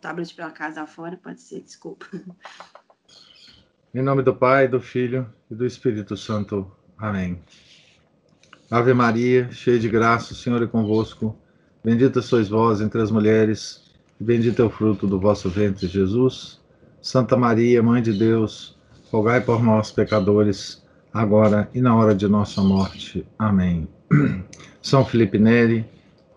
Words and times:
tablet 0.00 0.34
pela 0.34 0.50
casa 0.50 0.86
fora, 0.86 1.16
pode 1.16 1.40
ser, 1.40 1.60
desculpa. 1.60 2.06
Em 3.94 4.02
nome 4.02 4.22
do 4.22 4.34
Pai, 4.34 4.68
do 4.68 4.80
Filho 4.80 5.28
e 5.50 5.54
do 5.54 5.66
Espírito 5.66 6.16
Santo. 6.16 6.70
Amém. 6.96 7.42
Ave 8.70 8.94
Maria, 8.94 9.50
cheia 9.50 9.78
de 9.78 9.88
graça, 9.88 10.32
o 10.32 10.36
Senhor 10.36 10.62
é 10.62 10.66
convosco. 10.66 11.36
Bendita 11.82 12.22
sois 12.22 12.48
vós 12.48 12.80
entre 12.80 13.00
as 13.00 13.10
mulheres, 13.10 13.90
e 14.20 14.24
bendito 14.24 14.62
é 14.62 14.64
o 14.64 14.70
fruto 14.70 15.06
do 15.06 15.18
vosso 15.18 15.48
ventre, 15.48 15.88
Jesus. 15.88 16.60
Santa 17.02 17.36
Maria, 17.36 17.82
Mãe 17.82 18.00
de 18.00 18.12
Deus, 18.12 18.78
rogai 19.10 19.40
por 19.40 19.62
nós, 19.62 19.90
pecadores, 19.90 20.86
agora 21.12 21.68
e 21.74 21.80
na 21.80 21.96
hora 21.96 22.14
de 22.14 22.28
nossa 22.28 22.62
morte. 22.62 23.26
Amém. 23.38 23.88
São 24.80 25.04
Felipe 25.04 25.38
Neri, 25.38 25.84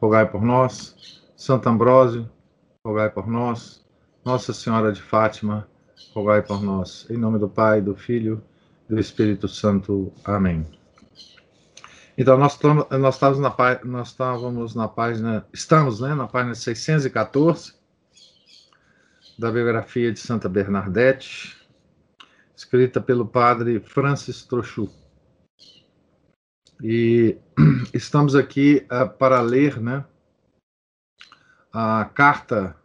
rogai 0.01 0.25
por 0.25 0.41
nós. 0.41 1.21
Santo 1.35 1.67
Ambrósio, 1.67 2.29
rogai 2.85 3.09
por 3.09 3.27
nós. 3.27 3.81
Nossa 4.25 4.51
Senhora 4.51 4.91
de 4.91 5.01
Fátima, 5.01 5.65
rogai 6.13 6.41
por 6.41 6.61
nós. 6.61 7.07
Em 7.09 7.15
nome 7.15 7.39
do 7.39 7.47
Pai, 7.47 7.79
do 7.79 7.95
Filho 7.95 8.43
e 8.89 8.93
do 8.93 8.99
Espírito 8.99 9.47
Santo. 9.47 10.11
Amém. 10.25 10.65
Então, 12.17 12.37
nós, 12.37 12.59
nós, 12.91 13.15
estávamos 13.15 13.39
na, 13.39 13.55
nós 13.85 14.09
estávamos 14.09 14.75
na 14.75 14.87
página, 14.89 15.47
estamos 15.53 16.01
né, 16.01 16.13
na 16.13 16.27
página 16.27 16.53
614 16.53 17.73
da 19.39 19.49
biografia 19.49 20.11
de 20.11 20.19
Santa 20.19 20.49
Bernadette, 20.49 21.55
escrita 22.53 22.99
pelo 22.99 23.25
padre 23.25 23.79
Francis 23.79 24.43
Trochu. 24.43 24.89
E 26.81 27.37
estamos 27.93 28.35
aqui 28.35 28.85
uh, 28.91 29.07
para 29.07 29.39
ler 29.39 29.79
né, 29.79 30.03
a 31.73 32.05
carta 32.05 32.75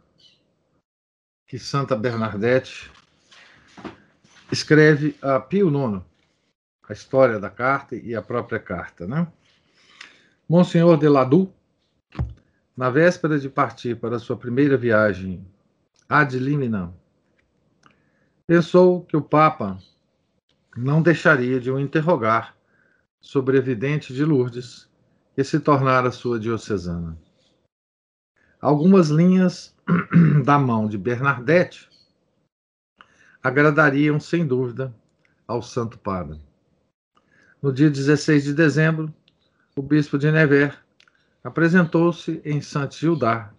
que 1.49 1.57
Santa 1.57 1.95
Bernadette 1.95 2.91
escreve 4.51 5.17
a 5.19 5.39
Pio 5.39 5.67
IX, 5.67 6.03
a 6.87 6.93
história 6.93 7.39
da 7.39 7.49
carta 7.49 7.95
e 7.95 8.15
a 8.15 8.21
própria 8.21 8.59
carta. 8.59 9.07
Né? 9.07 9.27
Monsenhor 10.47 10.95
de 10.99 11.09
Ladu, 11.09 11.51
na 12.77 12.91
véspera 12.91 13.39
de 13.39 13.49
partir 13.49 13.95
para 13.95 14.19
sua 14.19 14.37
primeira 14.37 14.77
viagem 14.77 15.43
ad 16.07 16.37
limina, 16.37 16.93
pensou 18.45 19.03
que 19.03 19.17
o 19.17 19.21
Papa 19.21 19.79
não 20.77 21.01
deixaria 21.01 21.59
de 21.59 21.71
o 21.71 21.79
interrogar 21.79 22.55
sobre 23.19 23.57
a 23.57 23.59
evidente 23.59 24.13
de 24.13 24.23
Lourdes, 24.23 24.87
que 25.33 25.43
se 25.43 25.59
tornara 25.59 26.11
sua 26.11 26.39
diocesana. 26.39 27.17
Algumas 28.61 29.07
linhas 29.07 29.73
da 30.43 30.59
mão 30.59 30.87
de 30.87 30.97
Bernadette 30.97 31.87
agradariam, 33.41 34.19
sem 34.19 34.45
dúvida, 34.45 34.93
ao 35.47 35.61
Santo 35.61 35.97
Padre. 35.97 36.41
No 37.61 37.71
dia 37.71 37.89
16 37.89 38.43
de 38.43 38.53
dezembro, 38.53 39.13
o 39.77 39.81
bispo 39.81 40.17
de 40.17 40.29
Nevers 40.29 40.77
apresentou-se 41.41 42.41
em 42.43 42.61
Saint 42.61 42.91
Gildard 42.91 43.55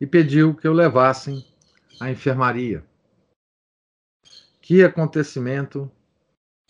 e 0.00 0.06
pediu 0.06 0.54
que 0.54 0.66
o 0.66 0.72
levassem 0.72 1.44
à 2.00 2.10
enfermaria. 2.10 2.82
Que 4.62 4.82
acontecimento 4.82 5.90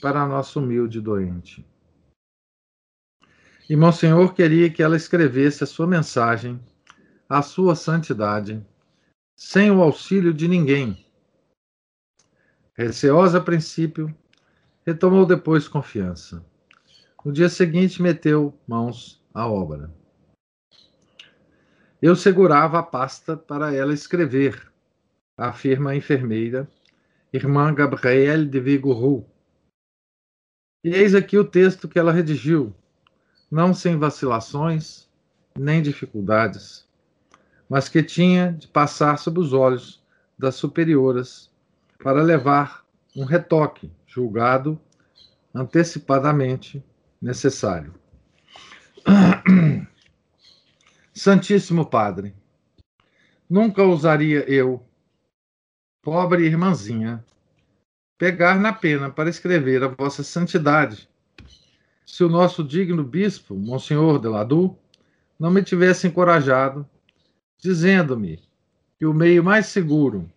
para 0.00 0.26
nosso 0.26 0.58
humilde 0.58 1.00
doente. 1.00 1.64
E 3.70 3.76
Monsenhor 3.76 4.34
queria 4.34 4.68
que 4.68 4.82
ela 4.82 4.96
escrevesse 4.96 5.62
a 5.62 5.66
sua 5.66 5.86
mensagem 5.86 6.60
à 7.28 7.42
sua 7.42 7.74
santidade, 7.74 8.64
sem 9.36 9.70
o 9.70 9.82
auxílio 9.82 10.32
de 10.32 10.48
ninguém, 10.48 11.04
Receosa 12.78 13.38
a 13.38 13.40
princípio, 13.40 14.14
retomou 14.86 15.26
depois 15.26 15.66
confiança. 15.66 16.46
No 17.24 17.32
dia 17.32 17.48
seguinte, 17.48 18.00
meteu 18.00 18.56
mãos 18.68 19.20
à 19.34 19.48
obra. 19.48 19.92
Eu 22.00 22.14
segurava 22.14 22.78
a 22.78 22.82
pasta 22.84 23.36
para 23.36 23.74
ela 23.74 23.92
escrever, 23.92 24.70
afirma 25.36 25.90
a 25.90 25.96
enfermeira, 25.96 26.70
irmã 27.32 27.74
Gabrielle 27.74 28.46
de 28.46 28.60
Vigourou. 28.60 29.28
E 30.84 30.90
eis 30.90 31.16
aqui 31.16 31.36
o 31.36 31.44
texto 31.44 31.88
que 31.88 31.98
ela 31.98 32.12
redigiu, 32.12 32.72
não 33.50 33.74
sem 33.74 33.98
vacilações 33.98 35.10
nem 35.58 35.82
dificuldades, 35.82 36.87
mas 37.68 37.88
que 37.88 38.02
tinha 38.02 38.52
de 38.52 38.66
passar 38.66 39.18
sob 39.18 39.38
os 39.40 39.52
olhos 39.52 40.02
das 40.38 40.54
superioras 40.54 41.50
para 42.02 42.22
levar 42.22 42.84
um 43.14 43.24
retoque 43.24 43.90
julgado 44.06 44.80
antecipadamente 45.54 46.82
necessário. 47.20 47.94
Santíssimo 51.12 51.84
Padre, 51.84 52.34
nunca 53.50 53.82
ousaria 53.82 54.48
eu, 54.48 54.82
pobre 56.00 56.46
irmãzinha, 56.46 57.24
pegar 58.16 58.58
na 58.58 58.72
pena 58.72 59.10
para 59.10 59.28
escrever 59.28 59.82
a 59.82 59.88
vossa 59.88 60.22
santidade, 60.22 61.08
se 62.06 62.24
o 62.24 62.28
nosso 62.28 62.64
digno 62.64 63.04
bispo, 63.04 63.54
Monsenhor 63.54 64.18
de 64.18 64.28
Ladu, 64.28 64.76
não 65.38 65.50
me 65.50 65.62
tivesse 65.62 66.06
encorajado, 66.06 66.88
dizendo-me 67.58 68.42
que 68.98 69.06
o 69.06 69.14
meio 69.14 69.42
mais 69.42 69.66
seguro 69.66 70.30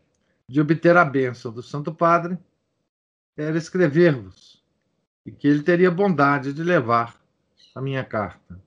de 0.48 0.60
obter 0.60 0.98
a 0.98 1.06
bênção 1.06 1.52
do 1.52 1.64
Santo 1.64 1.94
Padre 1.94 2.38
era 3.38 3.58
escrever-vos 3.58 4.64
e 5.26 5.32
que 5.32 5.48
ele 5.48 5.64
teria 5.64 5.90
bondade 5.90 6.54
de 6.54 6.64
levar 6.64 7.20
a 7.74 7.82
minha 7.82 8.04
carta. 8.04 8.62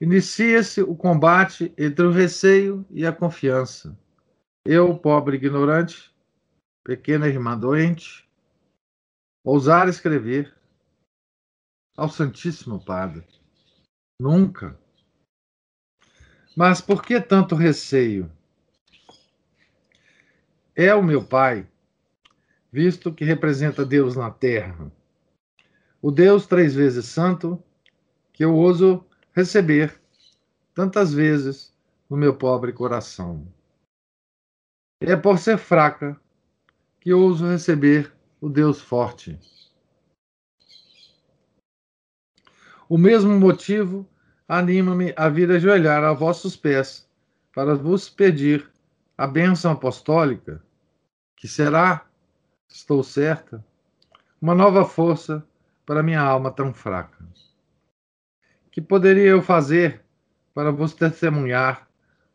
Inicia-se 0.00 0.80
o 0.82 0.94
combate 0.94 1.74
entre 1.76 2.04
o 2.04 2.12
receio 2.12 2.86
e 2.90 3.04
a 3.04 3.12
confiança. 3.12 3.98
Eu, 4.64 4.96
pobre 4.96 5.36
ignorante, 5.36 6.14
pequena 6.84 7.26
irmã 7.26 7.58
doente, 7.58 8.28
ousar 9.44 9.88
escrever 9.88 10.54
ao 11.96 12.08
Santíssimo 12.08 12.84
Padre. 12.84 13.26
Nunca. 14.20 14.78
Mas 16.58 16.80
por 16.80 17.04
que 17.04 17.20
tanto 17.20 17.54
receio? 17.54 18.28
é 20.74 20.92
o 20.92 21.00
meu 21.00 21.24
Pai, 21.24 21.64
visto 22.72 23.14
que 23.14 23.24
representa 23.24 23.86
Deus 23.86 24.16
na 24.16 24.28
terra. 24.28 24.90
O 26.02 26.10
Deus 26.10 26.48
três 26.48 26.74
vezes 26.74 27.04
santo, 27.04 27.62
que 28.32 28.44
eu 28.44 28.56
ouso 28.56 29.06
receber 29.32 30.00
tantas 30.74 31.14
vezes 31.14 31.72
no 32.10 32.16
meu 32.16 32.36
pobre 32.36 32.72
coração. 32.72 33.46
É 35.00 35.14
por 35.14 35.38
ser 35.38 35.58
fraca 35.58 36.20
que 37.00 37.12
ouso 37.12 37.46
receber 37.46 38.12
o 38.40 38.48
Deus 38.48 38.80
forte. 38.80 39.38
O 42.88 42.98
mesmo 42.98 43.38
motivo 43.38 44.04
anima-me 44.48 45.12
a 45.14 45.28
vir 45.28 45.50
ajoelhar 45.50 46.02
a 46.02 46.14
vossos 46.14 46.56
pés 46.56 47.06
para 47.54 47.74
vos 47.74 48.08
pedir 48.08 48.68
a 49.16 49.26
bênção 49.26 49.72
apostólica 49.72 50.62
que 51.36 51.46
será, 51.46 52.06
estou 52.66 53.04
certa, 53.04 53.64
uma 54.40 54.54
nova 54.54 54.84
força 54.84 55.46
para 55.84 56.02
minha 56.02 56.20
alma 56.20 56.50
tão 56.50 56.72
fraca. 56.72 57.24
Que 58.72 58.80
poderia 58.80 59.30
eu 59.30 59.42
fazer 59.42 60.02
para 60.54 60.72
vos 60.72 60.94
testemunhar 60.94 61.88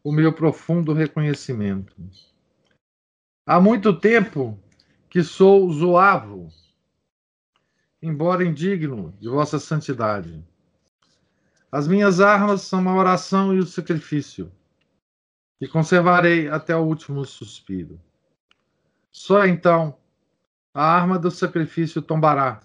o 0.03 0.11
meu 0.11 0.33
profundo 0.33 0.93
reconhecimento? 0.93 1.95
Há 3.45 3.59
muito 3.59 3.97
tempo 3.97 4.57
que 5.09 5.23
sou 5.23 5.71
zoavo, 5.71 6.49
embora 8.01 8.45
indigno 8.45 9.13
de 9.19 9.29
vossa 9.29 9.59
santidade. 9.59 10.43
As 11.73 11.87
minhas 11.87 12.21
armas 12.21 12.61
são 12.61 12.87
a 12.87 12.95
oração 12.95 13.51
e 13.51 13.57
o 13.57 13.65
sacrifício, 13.65 14.51
que 15.57 15.67
conservarei 15.67 16.47
até 16.47 16.75
o 16.75 16.83
último 16.83 17.25
suspiro. 17.25 17.99
Só 19.11 19.47
então 19.47 19.97
a 20.71 20.83
arma 20.83 21.17
do 21.17 21.31
sacrifício 21.31 21.99
tombará, 21.99 22.59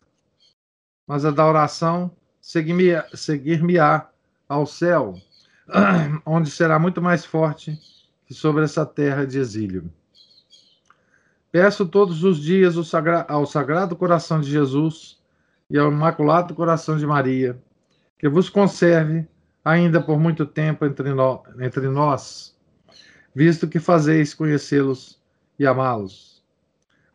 mas 1.07 1.25
a 1.25 1.31
da 1.31 1.47
oração 1.47 2.15
seguir-me-á 2.39 4.11
ao 4.47 4.67
céu, 4.67 5.15
onde 6.27 6.51
será 6.51 6.79
muito 6.79 7.01
mais 7.01 7.25
forte 7.25 7.81
que 8.27 8.35
sobre 8.35 8.65
essa 8.65 8.85
terra 8.85 9.27
de 9.27 9.39
exílio. 9.39 9.91
Peço 11.51 11.87
todos 11.87 12.25
os 12.25 12.39
dias 12.43 12.75
ao 13.27 13.47
Sagrado 13.47 13.97
Coração 13.97 14.39
de 14.39 14.51
Jesus 14.51 15.19
e 15.71 15.79
ao 15.79 15.91
Imaculado 15.91 16.55
Coração 16.55 16.99
de 16.99 17.07
Maria 17.07 17.59
que 18.19 18.29
vos 18.29 18.51
conserve 18.51 19.27
ainda 19.65 20.01
por 20.01 20.19
muito 20.19 20.45
tempo 20.45 20.85
entre, 20.85 21.13
no, 21.13 21.43
entre 21.61 21.89
nós, 21.89 22.57
visto 23.35 23.69
que 23.69 23.79
fazeis 23.79 24.35
conhecê-los 24.35 25.23
e 25.59 25.67
amá-los. 25.67 26.43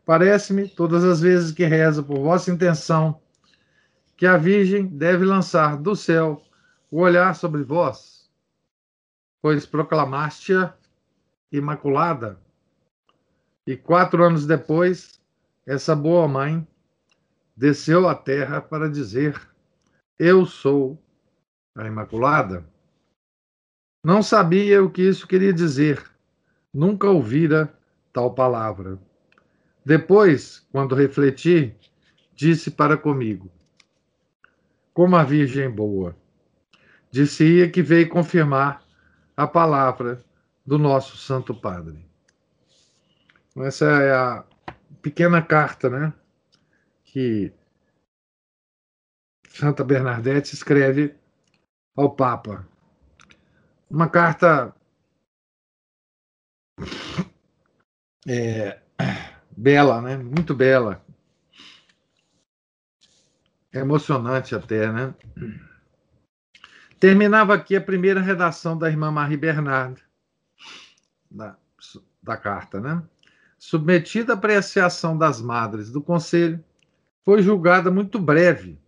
Parece-me, 0.06 0.68
todas 0.68 1.04
as 1.04 1.20
vezes 1.20 1.52
que 1.52 1.64
rezo 1.64 2.04
por 2.04 2.18
vossa 2.18 2.50
intenção, 2.50 3.20
que 4.16 4.26
a 4.26 4.36
Virgem 4.36 4.86
deve 4.86 5.24
lançar 5.24 5.76
do 5.76 5.96
céu 5.96 6.42
o 6.90 7.00
olhar 7.00 7.34
sobre 7.34 7.62
vós, 7.62 8.30
pois 9.42 9.66
proclamaste-a 9.66 10.74
imaculada. 11.50 12.38
E 13.66 13.76
quatro 13.76 14.22
anos 14.22 14.46
depois, 14.46 15.20
essa 15.66 15.96
boa 15.96 16.28
mãe 16.28 16.66
desceu 17.56 18.08
à 18.08 18.14
terra 18.14 18.60
para 18.60 18.90
dizer: 18.90 19.40
Eu 20.18 20.46
sou 20.46 20.96
a 21.74 21.86
Imaculada. 21.86 22.64
Não 24.04 24.22
sabia 24.22 24.82
o 24.82 24.90
que 24.90 25.02
isso 25.02 25.26
queria 25.26 25.52
dizer, 25.52 26.04
nunca 26.72 27.10
ouvira 27.10 27.76
tal 28.12 28.32
palavra. 28.32 28.96
Depois, 29.84 30.64
quando 30.70 30.94
refleti, 30.94 31.74
disse 32.32 32.70
para 32.70 32.96
comigo: 32.96 33.50
Como 34.92 35.16
a 35.16 35.24
Virgem 35.24 35.68
boa. 35.68 36.14
Disse-ia 37.10 37.68
que 37.68 37.82
veio 37.82 38.08
confirmar 38.08 38.84
a 39.36 39.48
palavra 39.48 40.24
do 40.64 40.78
nosso 40.78 41.16
Santo 41.16 41.52
Padre. 41.54 42.06
Essa 43.56 43.86
é 43.86 44.12
a 44.12 44.44
pequena 45.02 45.42
carta, 45.42 45.90
né? 45.90 46.12
Que 47.04 47.52
Santa 49.54 49.84
Bernadette 49.84 50.52
escreve 50.52 51.14
ao 51.96 52.10
Papa. 52.10 52.68
Uma 53.88 54.08
carta 54.08 54.74
é, 58.26 58.80
bela, 59.56 60.02
né? 60.02 60.16
Muito 60.16 60.56
bela. 60.56 61.06
É 63.72 63.78
emocionante 63.78 64.56
até, 64.56 64.90
né? 64.90 65.14
Terminava 66.98 67.54
aqui 67.54 67.76
a 67.76 67.80
primeira 67.80 68.20
redação 68.20 68.76
da 68.76 68.88
irmã 68.90 69.12
Marie 69.12 69.36
Bernard, 69.36 70.02
da, 71.30 71.56
da 72.20 72.36
carta, 72.36 72.80
né? 72.80 73.00
Submetida 73.56 74.32
à 74.32 74.36
apreciação 74.36 75.16
das 75.16 75.40
madres 75.40 75.92
do 75.92 76.02
Conselho, 76.02 76.62
foi 77.24 77.40
julgada 77.40 77.88
muito 77.88 78.18
breve 78.18 78.82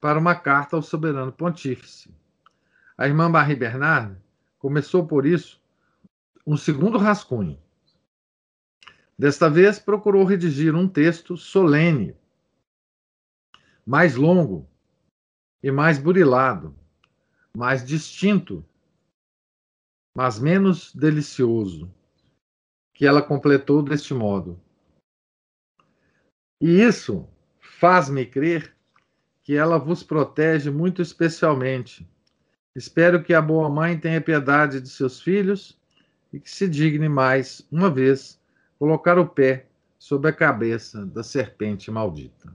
para 0.00 0.18
uma 0.18 0.34
carta 0.34 0.76
ao 0.76 0.82
soberano 0.82 1.32
pontífice. 1.32 2.14
A 2.96 3.06
irmã 3.06 3.28
Marie 3.28 3.56
Bernard 3.56 4.16
começou 4.58 5.06
por 5.06 5.26
isso 5.26 5.60
um 6.46 6.56
segundo 6.56 6.98
rascunho. 6.98 7.60
Desta 9.18 9.50
vez, 9.50 9.78
procurou 9.78 10.24
redigir 10.24 10.74
um 10.74 10.88
texto 10.88 11.36
solene, 11.36 12.16
mais 13.84 14.14
longo 14.14 14.68
e 15.62 15.70
mais 15.70 15.98
burilado, 15.98 16.74
mais 17.56 17.84
distinto, 17.84 18.64
mas 20.14 20.38
menos 20.38 20.94
delicioso, 20.94 21.92
que 22.94 23.04
ela 23.06 23.20
completou 23.20 23.82
deste 23.82 24.14
modo. 24.14 24.60
E 26.60 26.80
isso 26.80 27.28
faz-me 27.58 28.24
crer 28.24 28.77
que 29.48 29.56
ela 29.56 29.78
vos 29.78 30.02
protege 30.02 30.70
muito 30.70 31.00
especialmente. 31.00 32.06
Espero 32.76 33.22
que 33.22 33.32
a 33.32 33.40
boa 33.40 33.70
mãe 33.70 33.98
tenha 33.98 34.20
piedade 34.20 34.78
de 34.78 34.90
seus 34.90 35.22
filhos 35.22 35.80
e 36.30 36.38
que 36.38 36.50
se 36.50 36.68
digne 36.68 37.08
mais, 37.08 37.66
uma 37.72 37.88
vez, 37.88 38.38
colocar 38.78 39.18
o 39.18 39.26
pé 39.26 39.64
sobre 39.98 40.28
a 40.28 40.34
cabeça 40.34 41.06
da 41.06 41.22
serpente 41.22 41.90
maldita. 41.90 42.54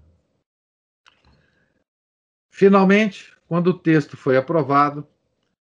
Finalmente, 2.52 3.36
quando 3.48 3.72
o 3.72 3.80
texto 3.80 4.16
foi 4.16 4.38
aprovado, 4.38 5.04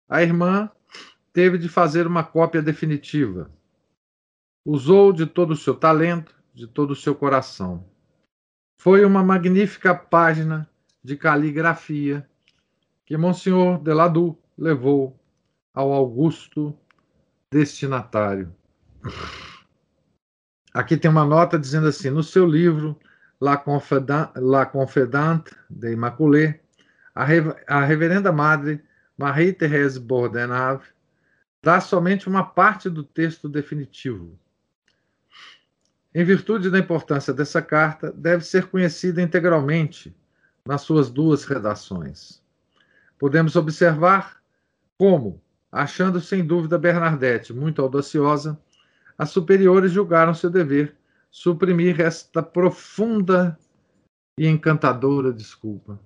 a 0.09 0.23
irmã 0.23 0.71
teve 1.31 1.59
de 1.59 1.69
fazer 1.69 2.07
uma 2.07 2.25
cópia 2.25 2.63
definitiva. 2.63 3.51
Usou 4.65 5.13
de 5.13 5.27
todo 5.27 5.51
o 5.51 5.57
seu 5.57 5.75
talento, 5.75 6.35
de 6.55 6.67
todo 6.67 6.93
o 6.93 6.97
seu 6.97 7.15
coração. 7.15 7.85
Foi 8.81 9.05
uma 9.05 9.23
magnífica 9.23 9.95
página 9.95 10.67
de 11.03 11.17
caligrafia 11.17 12.29
que 13.07 13.17
Monsenhor 13.17 13.79
Deladu 13.79 14.37
levou 14.57 15.19
ao 15.73 15.93
augusto 15.93 16.77
destinatário. 17.51 18.55
Aqui 20.75 20.97
tem 20.97 21.11
uma 21.11 21.25
nota 21.25 21.59
dizendo 21.59 21.89
assim: 21.89 22.11
no 22.11 22.23
seu 22.23 22.47
livro 22.47 22.99
La 23.41 23.57
Confidante, 23.57 24.33
La 24.37 24.71
de 25.71 25.93
Immaculée, 25.93 26.61
a, 27.15 27.25
a 27.67 27.85
Reverenda 27.85 28.33
Madre 28.33 28.83
Marie-Thérèse 29.17 29.99
Bordenave 29.99 30.85
dá 31.63 31.81
somente 31.81 32.29
uma 32.29 32.45
parte 32.45 32.91
do 32.91 33.03
texto 33.03 33.49
definitivo. 33.49 34.39
Em 36.15 36.25
virtude 36.25 36.71
da 36.71 36.79
importância 36.79 37.33
dessa 37.33 37.61
carta, 37.61 38.13
deve 38.13 38.45
ser 38.45 38.67
conhecida 38.67 39.23
integralmente 39.23 40.15
nas 40.67 40.83
suas 40.83 41.11
duas 41.11 41.45
redações. 41.45 42.43
Podemos 43.19 43.57
observar 43.57 44.41
como, 44.99 45.41
achando 45.71 46.21
sem 46.21 46.47
dúvida 46.47 46.79
Bernadette 46.79 47.53
muito 47.53 47.83
audaciosa, 47.83 48.59
as 49.17 49.31
superiores 49.31 49.93
julgaram 49.93 50.35
seu 50.35 50.51
dever 50.51 50.97
suprimir 51.31 52.01
esta 52.01 52.43
profunda 52.43 53.59
e 54.39 54.47
encantadora 54.47 55.33
desculpa. 55.33 55.99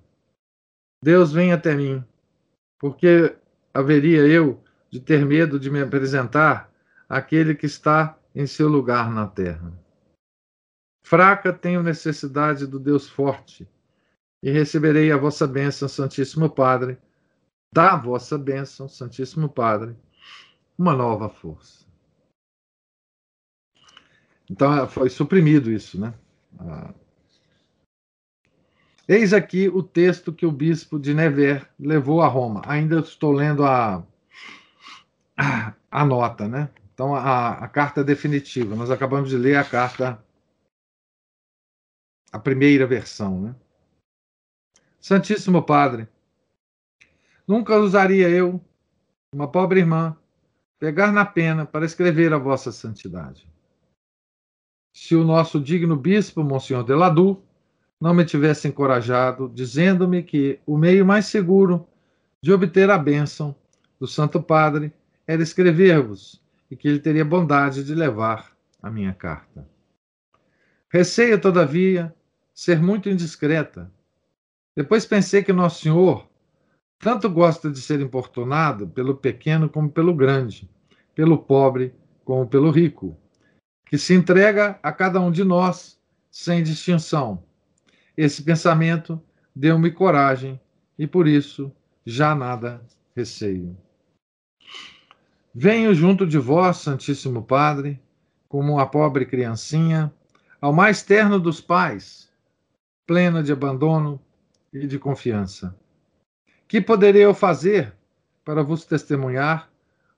Deus 1.03 1.31
vem 1.31 1.51
até 1.51 1.75
mim, 1.75 2.03
porque 2.79 3.35
haveria 3.73 4.25
eu 4.27 4.63
de 4.89 4.99
ter 4.99 5.25
medo 5.25 5.59
de 5.59 5.69
me 5.69 5.81
apresentar 5.81 6.71
àquele 7.07 7.55
que 7.55 7.65
está 7.65 8.17
em 8.33 8.47
seu 8.47 8.67
lugar 8.67 9.11
na 9.11 9.27
terra. 9.27 9.71
Fraca 11.05 11.51
tenho 11.51 11.83
necessidade 11.83 12.65
do 12.65 12.79
Deus 12.79 13.09
forte, 13.09 13.67
e 14.43 14.51
receberei 14.51 15.09
a 15.09 15.15
vossa 15.15 15.47
bênção, 15.47 15.87
Santíssimo 15.87 16.49
Padre, 16.49 16.97
da 17.73 17.95
vossa 17.95 18.37
bênção, 18.37 18.89
Santíssimo 18.89 19.47
Padre, 19.47 19.95
uma 20.77 20.93
nova 20.93 21.29
força. 21.29 21.85
Então 24.51 24.85
foi 24.89 25.09
suprimido 25.09 25.71
isso, 25.71 25.97
né? 25.97 26.13
Ah. 26.59 26.93
Eis 29.07 29.33
aqui 29.33 29.69
o 29.69 29.81
texto 29.81 30.33
que 30.33 30.45
o 30.45 30.51
bispo 30.51 30.99
de 30.99 31.13
Nevers 31.13 31.65
levou 31.79 32.21
a 32.21 32.27
Roma. 32.27 32.61
Ainda 32.65 32.99
estou 32.99 33.31
lendo 33.31 33.65
a, 33.65 34.05
a, 35.89 36.05
nota, 36.05 36.49
né? 36.49 36.69
Então, 36.93 37.15
a, 37.15 37.51
a 37.51 37.67
carta 37.69 38.03
definitiva. 38.03 38.75
Nós 38.75 38.91
acabamos 38.91 39.29
de 39.29 39.37
ler 39.37 39.55
a 39.55 39.63
carta, 39.63 40.23
a 42.31 42.39
primeira 42.39 42.85
versão, 42.85 43.41
né? 43.41 43.55
Santíssimo 45.03 45.61
Padre, 45.61 46.07
nunca 47.45 47.77
usaria 47.77 48.29
eu, 48.29 48.61
uma 49.33 49.49
pobre 49.49 49.81
irmã, 49.81 50.15
pegar 50.79 51.11
na 51.11 51.25
pena 51.25 51.65
para 51.65 51.83
escrever 51.85 52.31
a 52.31 52.37
vossa 52.37 52.71
santidade. 52.71 53.45
Se 54.93 55.13
o 55.13 55.25
nosso 55.25 55.59
digno 55.59 55.97
bispo, 55.97 56.41
Monsenhor 56.41 56.85
Deladu, 56.85 57.43
não 57.99 58.13
me 58.13 58.23
tivesse 58.23 58.69
encorajado, 58.69 59.51
dizendo-me 59.53 60.23
que 60.23 60.61
o 60.65 60.77
meio 60.77 61.05
mais 61.05 61.25
seguro 61.25 61.85
de 62.41 62.53
obter 62.53 62.89
a 62.89 62.97
bênção 62.97 63.53
do 63.99 64.07
Santo 64.07 64.41
Padre 64.41 64.93
era 65.27 65.43
escrever-vos 65.43 66.41
e 66.71 66.77
que 66.77 66.87
ele 66.87 66.99
teria 66.99 67.25
bondade 67.25 67.83
de 67.83 67.93
levar 67.93 68.55
a 68.81 68.89
minha 68.89 69.13
carta. 69.13 69.67
Receia, 70.87 71.37
todavia, 71.37 72.15
ser 72.53 72.81
muito 72.81 73.09
indiscreta 73.09 73.91
depois 74.75 75.05
pensei 75.05 75.43
que 75.43 75.53
Nosso 75.53 75.81
Senhor 75.81 76.27
tanto 76.99 77.29
gosta 77.29 77.69
de 77.69 77.81
ser 77.81 77.99
importunado 77.99 78.87
pelo 78.87 79.15
pequeno 79.15 79.69
como 79.69 79.91
pelo 79.91 80.15
grande, 80.15 80.69
pelo 81.13 81.37
pobre 81.37 81.93
como 82.23 82.47
pelo 82.47 82.71
rico, 82.71 83.17
que 83.85 83.97
se 83.97 84.13
entrega 84.13 84.79
a 84.81 84.91
cada 84.91 85.19
um 85.19 85.29
de 85.29 85.43
nós 85.43 85.99
sem 86.31 86.63
distinção. 86.63 87.43
Esse 88.15 88.41
pensamento 88.41 89.21
deu-me 89.55 89.91
coragem 89.91 90.59
e 90.97 91.05
por 91.05 91.27
isso 91.27 91.71
já 92.05 92.33
nada 92.33 92.81
receio. 93.15 93.77
Venho 95.53 95.93
junto 95.93 96.25
de 96.25 96.39
vós, 96.39 96.77
Santíssimo 96.77 97.43
Padre, 97.43 98.01
como 98.49 98.73
uma 98.73 98.87
pobre 98.87 99.25
criancinha, 99.25 100.11
ao 100.59 100.73
mais 100.73 101.03
terno 101.03 101.39
dos 101.39 101.59
pais, 101.59 102.31
plena 103.05 103.43
de 103.43 103.51
abandono, 103.51 104.19
e 104.73 104.87
de 104.87 104.97
confiança. 104.97 105.77
Que 106.67 106.81
poderei 106.81 107.23
eu 107.23 107.33
fazer 107.33 107.93
para 108.43 108.63
vos 108.63 108.85
testemunhar 108.85 109.71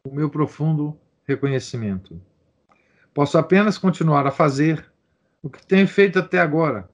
o 0.03 0.13
meu 0.13 0.29
profundo 0.29 0.97
reconhecimento. 1.25 2.21
Posso 3.13 3.37
apenas 3.37 3.77
continuar 3.77 4.25
a 4.25 4.31
fazer 4.31 4.89
o 5.41 5.49
que 5.49 5.65
tenho 5.65 5.87
feito 5.87 6.19
até 6.19 6.39
agora, 6.39 6.89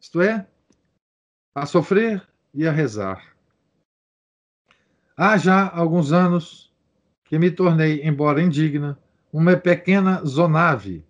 isto 0.00 0.20
é, 0.20 0.46
a 1.54 1.66
sofrer 1.66 2.26
e 2.52 2.66
a 2.66 2.72
rezar. 2.72 3.36
Há 5.16 5.36
já 5.36 5.68
alguns 5.70 6.12
anos 6.12 6.72
que 7.24 7.38
me 7.38 7.50
tornei, 7.50 8.02
embora 8.02 8.42
indigna, 8.42 8.98
uma 9.32 9.56
pequena 9.56 10.24
zonave 10.24 11.04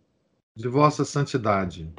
de 0.54 0.68
vossa 0.68 1.04
santidade. 1.04 1.92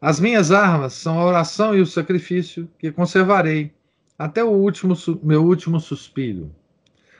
As 0.00 0.20
minhas 0.20 0.52
armas 0.52 0.92
são 0.92 1.18
a 1.18 1.24
oração 1.24 1.76
e 1.76 1.80
o 1.80 1.86
sacrifício 1.86 2.70
que 2.78 2.92
conservarei 2.92 3.74
até 4.16 4.44
o 4.44 4.50
último 4.50 4.94
meu 5.22 5.44
último 5.44 5.80
suspiro. 5.80 6.54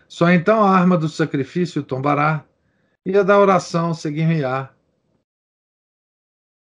Só 0.07 0.31
então 0.31 0.63
a 0.63 0.71
arma 0.71 0.97
do 0.97 1.09
sacrifício 1.09 1.83
tombará 1.83 2.45
e 3.05 3.17
a 3.17 3.23
da 3.25 3.39
oração 3.39 3.93
seguir-me-á 3.93 4.71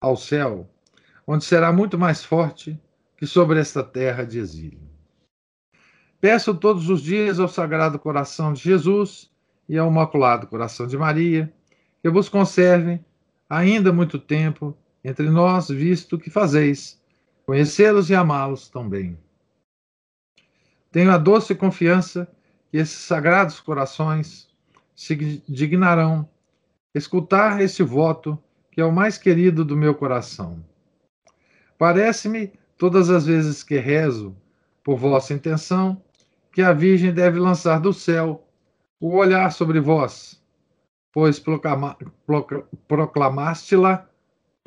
ao 0.00 0.16
céu, 0.16 0.70
onde 1.26 1.44
será 1.44 1.72
muito 1.72 1.98
mais 1.98 2.24
forte 2.24 2.80
que 3.16 3.26
sobre 3.26 3.58
esta 3.58 3.82
terra 3.82 4.24
de 4.24 4.38
exílio. 4.38 4.80
Peço 6.20 6.54
todos 6.54 6.88
os 6.88 7.02
dias 7.02 7.40
ao 7.40 7.48
Sagrado 7.48 7.98
Coração 7.98 8.52
de 8.52 8.62
Jesus 8.62 9.30
e 9.68 9.76
ao 9.76 9.90
Imaculado 9.90 10.46
Coração 10.46 10.86
de 10.86 10.96
Maria 10.96 11.52
que 12.00 12.08
vos 12.08 12.28
conservem 12.28 13.04
ainda 13.50 13.92
muito 13.92 14.18
tempo 14.18 14.76
entre 15.06 15.30
nós, 15.30 15.68
visto 15.68 16.18
que 16.18 16.28
fazeis 16.28 17.00
conhecê-los 17.46 18.10
e 18.10 18.14
amá-los 18.14 18.68
também. 18.68 19.16
Tenho 20.90 21.12
a 21.12 21.18
doce 21.18 21.54
confiança 21.54 22.28
que 22.68 22.76
esses 22.76 22.98
sagrados 22.98 23.60
corações 23.60 24.48
se 24.96 25.14
dignarão 25.48 26.28
escutar 26.92 27.60
esse 27.60 27.84
voto 27.84 28.36
que 28.72 28.80
é 28.80 28.84
o 28.84 28.90
mais 28.90 29.16
querido 29.16 29.64
do 29.64 29.76
meu 29.76 29.94
coração. 29.94 30.60
Parece-me, 31.78 32.52
todas 32.76 33.08
as 33.08 33.26
vezes 33.26 33.62
que 33.62 33.78
rezo 33.78 34.36
por 34.82 34.96
vossa 34.96 35.32
intenção, 35.32 36.02
que 36.50 36.62
a 36.62 36.72
Virgem 36.72 37.14
deve 37.14 37.38
lançar 37.38 37.78
do 37.78 37.92
céu 37.92 38.44
o 38.98 39.14
olhar 39.14 39.52
sobre 39.52 39.78
vós, 39.78 40.42
pois 41.12 41.40
proclamaste-la 42.88 44.08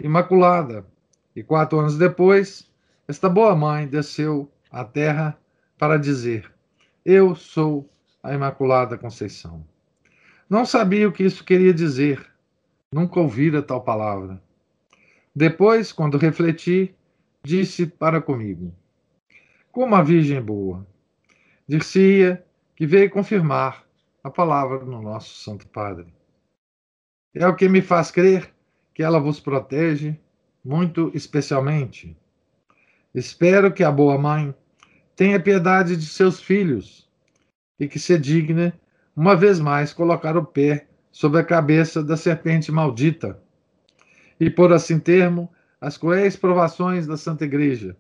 imaculada, 0.04 0.86
e 1.36 1.44
quatro 1.44 1.80
anos 1.80 1.98
depois, 1.98 2.70
esta 3.08 3.30
boa 3.30 3.56
mãe 3.56 3.88
desceu 3.88 4.52
à 4.72 4.84
terra 4.84 5.38
para 5.78 5.98
dizer: 5.98 6.52
Eu 7.06 7.36
sou 7.36 7.90
a 8.22 8.34
Imaculada 8.34 8.98
Conceição. 8.98 9.66
Não 10.50 10.66
sabia 10.66 11.08
o 11.08 11.12
que 11.12 11.24
isso 11.24 11.44
queria 11.44 11.74
dizer, 11.74 12.30
Nunca 12.92 13.20
ouvira 13.20 13.62
tal 13.62 13.84
palavra. 13.84 14.42
Depois, 15.36 15.92
quando 15.92 16.18
refleti, 16.18 16.96
disse 17.44 17.86
para 17.86 18.20
comigo: 18.20 18.74
Como 19.72 19.96
a 19.96 20.02
Virgem 20.02 20.42
boa. 20.42 20.88
Dir-se-ia 21.68 22.44
que 22.76 22.88
veio 22.88 23.12
confirmar 23.12 23.86
a 24.24 24.32
palavra 24.32 24.80
do 24.80 25.02
nosso 25.02 25.36
Santo 25.36 25.68
Padre. 25.68 26.08
É 27.36 27.48
o 27.48 27.56
que 27.56 27.70
me 27.70 27.80
faz 27.80 28.10
crer 28.10 28.52
que 29.00 29.04
ela 29.04 29.18
vos 29.18 29.40
protege 29.40 30.20
muito 30.62 31.10
especialmente. 31.14 32.18
Espero 33.16 33.72
que 33.72 33.82
a 33.82 33.90
boa 33.90 34.18
mãe 34.18 34.54
tenha 35.16 35.40
piedade 35.40 35.96
de 35.96 36.06
seus 36.06 36.42
filhos 36.42 37.10
e 37.80 37.88
que 37.88 37.98
se 37.98 38.20
digne, 38.20 38.74
uma 39.16 39.38
vez 39.38 39.58
mais, 39.58 39.94
colocar 39.94 40.36
o 40.36 40.44
pé 40.44 40.86
sobre 41.14 41.40
a 41.40 41.46
cabeça 41.46 42.04
da 42.04 42.18
serpente 42.18 42.74
maldita, 42.74 43.42
e 44.38 44.50
por 44.50 44.74
assim 44.74 45.00
termo, 45.00 45.50
as 45.80 45.98
cruéis 45.98 46.36
provações 46.36 47.08
da 47.08 47.16
Santa 47.16 47.46
Igreja 47.46 47.96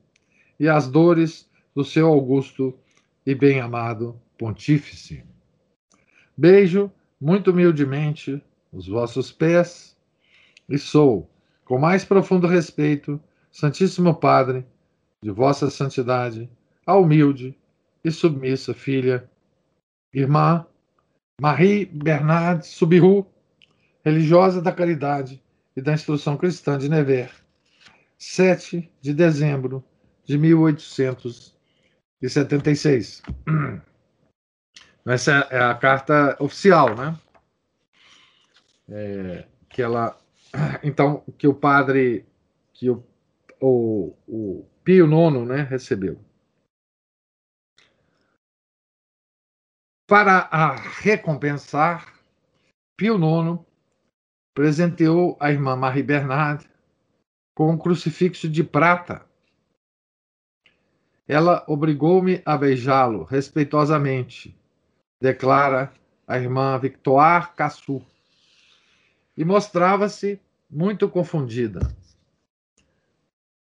e 0.59 0.67
as 0.67 0.85
dores 0.85 1.49
do 1.73 1.85
seu 1.85 2.07
augusto 2.07 2.77
e 3.25 3.33
bem-amado 3.33 4.19
pontífice. 4.37 5.23
Beijo 6.35 6.91
muito 7.21 7.51
humildemente 7.51 8.43
os 8.69 8.85
vossos 8.85 9.31
pés 9.31 9.97
e 10.69 10.77
sou, 10.77 11.29
com 11.65 11.79
mais 11.79 12.05
profundo 12.05 12.47
respeito, 12.47 13.19
Santíssimo 13.51 14.15
Padre, 14.15 14.65
de 15.21 15.31
vossa 15.31 15.69
santidade, 15.69 16.49
a 16.85 16.95
humilde 16.95 17.53
e 18.03 18.11
submissa 18.11 18.73
filha, 18.73 19.29
irmã 20.13 20.65
Marie 21.41 21.85
Bernard 21.85 22.65
Subiru, 22.65 23.27
religiosa 24.03 24.61
da 24.61 24.71
caridade 24.71 25.43
e 25.75 25.81
da 25.81 25.93
instrução 25.93 26.37
cristã 26.37 26.77
de 26.77 26.87
Nevers, 26.89 27.33
7 28.17 28.89
de 29.01 29.13
dezembro 29.13 29.83
de 30.25 30.37
1876. 30.37 33.21
Essa 35.05 35.47
é 35.49 35.59
a 35.59 35.73
carta 35.73 36.37
oficial, 36.39 36.95
né? 36.95 37.17
É, 38.89 39.45
que 39.69 39.81
ela, 39.81 40.17
então, 40.83 41.23
que 41.37 41.47
o 41.47 41.53
padre, 41.53 42.25
que 42.73 42.89
o, 42.89 43.03
o, 43.61 44.15
o 44.27 44.65
Pio 44.83 45.05
IX, 45.05 45.47
né, 45.47 45.61
recebeu. 45.63 46.19
Para 50.07 50.49
a 50.51 50.75
recompensar, 50.75 52.13
Pio 52.97 53.15
IX 53.15 53.59
presenteou 54.55 55.37
a 55.39 55.51
irmã 55.51 55.75
Marie 55.75 56.03
Bernard 56.03 56.67
com 57.55 57.71
um 57.71 57.77
crucifixo 57.77 58.49
de 58.49 58.63
prata. 58.63 59.25
Ela 61.27 61.63
obrigou-me 61.67 62.41
a 62.43 62.57
beijá-lo 62.57 63.23
respeitosamente, 63.23 64.57
declara 65.21 65.93
a 66.27 66.39
irmã 66.39 66.77
Victoire 66.79 67.53
Cassou, 67.53 68.03
e 69.39 69.45
mostrava-se 69.45 70.37
muito 70.69 71.07
confundida 71.07 71.79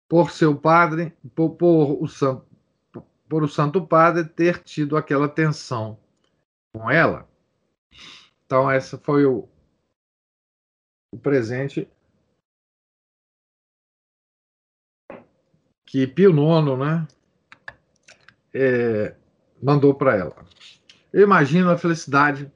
por 0.07 0.29
seu 0.29 0.55
padre, 0.55 1.11
por, 1.33 1.55
por, 1.55 2.03
o 2.03 2.07
santo, 2.07 2.45
por 3.27 3.41
o 3.41 3.47
Santo 3.47 3.83
Padre 3.85 4.25
ter 4.25 4.61
tido 4.61 4.95
aquela 4.95 5.27
tensão 5.27 5.97
com 6.71 6.87
ela. 6.87 7.27
Então, 8.45 8.71
esse 8.71 8.95
foi 8.99 9.25
o, 9.25 9.49
o 11.11 11.17
presente 11.17 11.89
que 15.83 16.05
Pio 16.05 16.29
IX 16.29 16.77
né, 16.77 17.07
é, 18.53 19.15
mandou 19.59 19.95
para 19.95 20.15
ela. 20.15 20.45
Eu 21.11 21.23
imagino 21.23 21.71
a 21.71 21.77
felicidade 21.77 22.53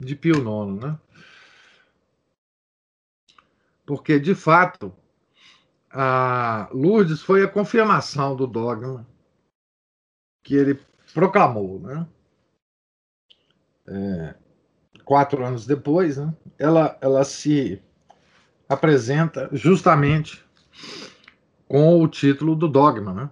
de 0.00 0.14
Pio 0.14 0.36
IX, 0.36 0.80
né? 0.80 0.98
Porque, 3.84 4.20
de 4.20 4.34
fato, 4.34 4.94
a 5.90 6.68
Lourdes 6.72 7.22
foi 7.22 7.42
a 7.42 7.48
confirmação 7.48 8.36
do 8.36 8.46
dogma 8.46 9.06
que 10.42 10.54
ele 10.54 10.80
proclamou, 11.12 11.80
né? 11.80 12.06
É, 13.86 14.34
quatro 15.04 15.44
anos 15.44 15.66
depois, 15.66 16.18
né? 16.18 16.34
ela, 16.58 16.98
ela 17.00 17.24
se 17.24 17.82
apresenta 18.68 19.48
justamente 19.52 20.44
com 21.66 22.02
o 22.02 22.08
título 22.08 22.54
do 22.54 22.68
dogma, 22.68 23.14
né? 23.14 23.30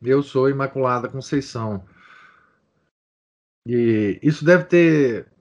Eu 0.00 0.22
sou 0.22 0.48
Imaculada 0.48 1.08
Conceição. 1.08 1.84
E 3.66 4.18
isso 4.22 4.44
deve 4.44 4.64
ter 4.64 5.32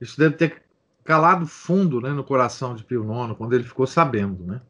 isso 0.00 0.18
deve 0.18 0.36
ter 0.36 0.62
calado 1.02 1.46
fundo 1.46 2.00
né, 2.00 2.10
no 2.10 2.24
coração 2.24 2.74
de 2.74 2.84
Pio 2.84 3.04
IX, 3.04 3.36
quando 3.36 3.54
ele 3.54 3.64
ficou 3.64 3.86
sabendo. 3.86 4.44
Né? 4.44 4.60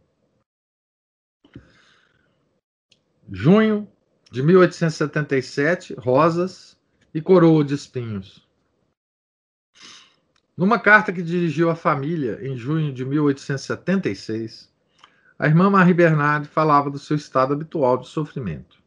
Junho 3.30 3.90
de 4.30 4.42
1877, 4.42 5.94
rosas 5.94 6.78
e 7.12 7.20
coroa 7.20 7.64
de 7.64 7.74
espinhos. 7.74 8.46
Numa 10.56 10.78
carta 10.78 11.12
que 11.12 11.22
dirigiu 11.22 11.68
à 11.68 11.74
família 11.74 12.38
em 12.46 12.56
junho 12.56 12.92
de 12.92 13.04
1876, 13.04 14.72
a 15.36 15.46
irmã 15.46 15.68
Marie 15.68 15.94
Bernard 15.94 16.46
falava 16.46 16.90
do 16.90 16.98
seu 16.98 17.16
estado 17.16 17.52
habitual 17.54 17.98
de 17.98 18.06
sofrimento. 18.06 18.83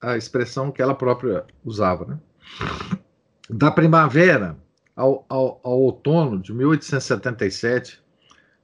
A 0.00 0.16
expressão 0.16 0.70
que 0.70 0.82
ela 0.82 0.94
própria 0.94 1.44
usava. 1.64 2.04
Né? 2.04 2.18
Da 3.48 3.70
primavera 3.70 4.56
ao, 4.94 5.24
ao, 5.28 5.60
ao 5.62 5.80
outono 5.80 6.40
de 6.40 6.52
1877, 6.52 8.02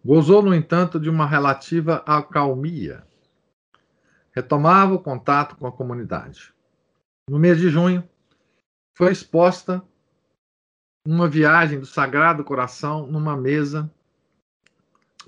gozou, 0.04 0.42
no 0.42 0.54
entanto, 0.54 0.98
de 0.98 1.10
uma 1.10 1.26
relativa 1.26 2.02
acalmia. 2.06 3.04
retomava 4.32 4.94
o 4.94 4.98
contato 4.98 5.56
com 5.56 5.66
a 5.66 5.72
comunidade. 5.72 6.52
No 7.28 7.38
mês 7.38 7.58
de 7.58 7.68
junho, 7.68 8.02
foi 8.94 9.12
exposta 9.12 9.82
uma 11.06 11.28
viagem 11.28 11.78
do 11.80 11.86
Sagrado 11.86 12.44
Coração 12.44 13.06
numa 13.06 13.36
mesa. 13.36 13.90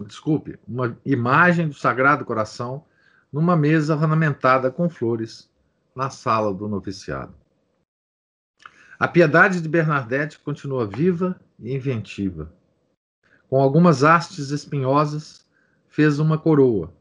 Desculpe, 0.00 0.58
uma 0.66 0.96
imagem 1.04 1.68
do 1.68 1.74
Sagrado 1.74 2.24
Coração 2.24 2.84
numa 3.32 3.56
mesa 3.56 3.94
ornamentada 3.94 4.70
com 4.70 4.88
flores 4.88 5.50
na 5.94 6.10
sala 6.10 6.52
do 6.52 6.68
noviciado. 6.68 7.34
A 8.98 9.06
piedade 9.06 9.60
de 9.60 9.68
Bernadette 9.68 10.38
continua 10.38 10.86
viva 10.86 11.40
e 11.58 11.74
inventiva. 11.74 12.52
Com 13.48 13.60
algumas 13.60 14.02
hastes 14.02 14.50
espinhosas, 14.50 15.46
fez 15.88 16.18
uma 16.18 16.38
coroa. 16.38 16.92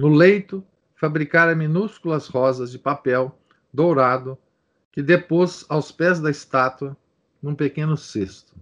No 0.00 0.08
leito, 0.08 0.64
fabricara 0.96 1.54
minúsculas 1.54 2.26
rosas 2.26 2.70
de 2.70 2.78
papel 2.78 3.38
dourado 3.72 4.36
que 4.92 5.02
depôs 5.02 5.64
aos 5.68 5.92
pés 5.92 6.20
da 6.20 6.30
estátua 6.30 6.96
num 7.40 7.54
pequeno 7.54 7.96
cesto. 7.96 8.54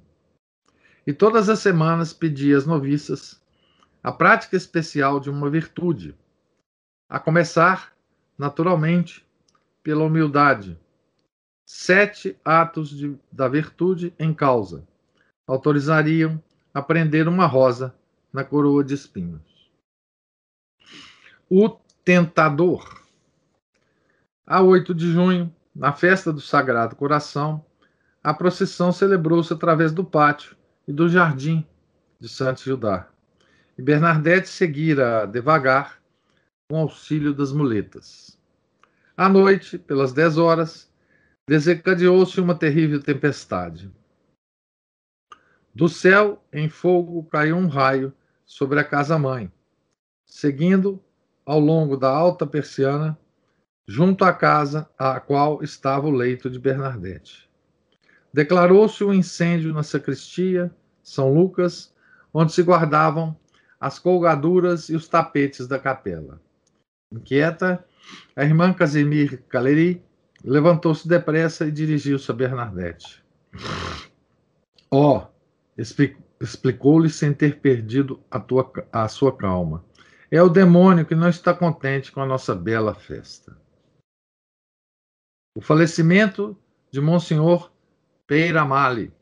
E 1.07 1.12
todas 1.12 1.49
as 1.49 1.61
semanas 1.61 2.12
pedia 2.12 2.57
às 2.57 2.67
noviças 2.67 3.40
a 4.02 4.12
prática 4.12 4.57
especial 4.57 5.19
de 5.19 5.28
uma 5.28 5.50
virtude, 5.50 6.17
a 7.09 7.19
começar, 7.19 7.93
naturalmente, 8.37 9.27
pela 9.88 10.04
humildade. 10.04 10.78
Sete 11.64 12.38
atos 12.45 12.90
de, 12.90 13.18
da 13.33 13.49
virtude 13.49 14.12
em 14.18 14.35
causa 14.35 14.87
autorizariam 15.47 16.38
a 16.75 16.83
prender 16.83 17.26
uma 17.26 17.47
rosa 17.47 17.95
na 18.30 18.45
coroa 18.45 18.85
de 18.85 18.92
espinhos. 18.92 19.40
O 21.49 21.71
tentador. 22.04 23.02
A 24.47 24.61
8 24.61 24.95
de 24.95 25.11
junho, 25.11 25.50
na 25.75 25.90
festa 25.90 26.30
do 26.30 26.40
Sagrado 26.42 26.95
Coração, 26.95 27.64
a 28.23 28.35
procissão 28.35 28.92
celebrou-se 28.92 29.50
através 29.54 29.90
do 29.90 30.04
pátio 30.04 30.54
e 30.87 30.92
do 30.92 31.09
jardim 31.09 31.66
de 32.21 32.28
Santo 32.28 32.61
Judá. 32.61 33.09
E 33.78 33.80
Bernadette 33.80 34.50
seguira 34.50 35.25
devagar 35.25 35.99
com 36.68 36.76
auxílio 36.76 37.33
das 37.33 37.52
muletas. 37.52 38.38
À 39.18 39.28
noite, 39.28 39.76
pelas 39.76 40.12
dez 40.12 40.38
horas, 40.38 40.88
desencadeou-se 41.50 42.40
uma 42.40 42.54
terrível 42.54 43.02
tempestade. 43.02 43.92
Do 45.75 45.88
céu, 45.88 46.40
em 46.52 46.68
fogo, 46.68 47.25
caiu 47.25 47.56
um 47.56 47.66
raio 47.66 48.12
sobre 48.46 48.78
a 48.78 48.84
casa-mãe, 48.84 49.50
seguindo 50.25 51.02
ao 51.44 51.58
longo 51.58 51.96
da 51.96 52.08
alta 52.08 52.46
persiana, 52.46 53.18
junto 53.88 54.25
à 54.25 54.32
casa 54.32 54.88
a 54.96 55.18
qual 55.18 55.64
estava 55.64 56.06
o 56.06 56.12
leito 56.12 56.48
de 56.48 56.60
Bernadette. 56.60 57.50
Declarou-se 58.32 59.02
um 59.02 59.12
incêndio 59.12 59.75
na 59.75 59.82
sacristia, 59.82 60.72
São 61.02 61.34
Lucas, 61.34 61.92
onde 62.32 62.52
se 62.52 62.62
guardavam 62.62 63.37
as 63.80 63.98
colgaduras 63.98 64.88
e 64.88 64.94
os 64.94 65.08
tapetes 65.08 65.66
da 65.66 65.76
capela. 65.76 66.40
Inquieta, 67.12 67.84
a 68.34 68.44
irmã 68.44 68.72
Casimir 68.72 69.42
Caleri 69.48 70.02
levantou-se 70.44 71.08
depressa 71.08 71.66
e 71.66 71.72
dirigiu-se 71.72 72.30
a 72.30 72.34
Bernadette. 72.34 73.22
Ó, 74.90 75.18
oh, 75.18 75.26
explicou-lhe 76.40 77.10
sem 77.10 77.32
ter 77.32 77.60
perdido 77.60 78.22
a, 78.30 78.38
tua, 78.38 78.70
a 78.92 79.08
sua 79.08 79.36
calma. 79.36 79.84
É 80.30 80.42
o 80.42 80.48
demônio 80.48 81.06
que 81.06 81.14
não 81.14 81.28
está 81.28 81.54
contente 81.54 82.12
com 82.12 82.20
a 82.20 82.26
nossa 82.26 82.54
bela 82.54 82.94
festa. 82.94 83.56
O 85.56 85.60
falecimento 85.60 86.56
de 86.90 87.00
Monsenhor 87.00 87.73
Peiramale. 88.26 89.12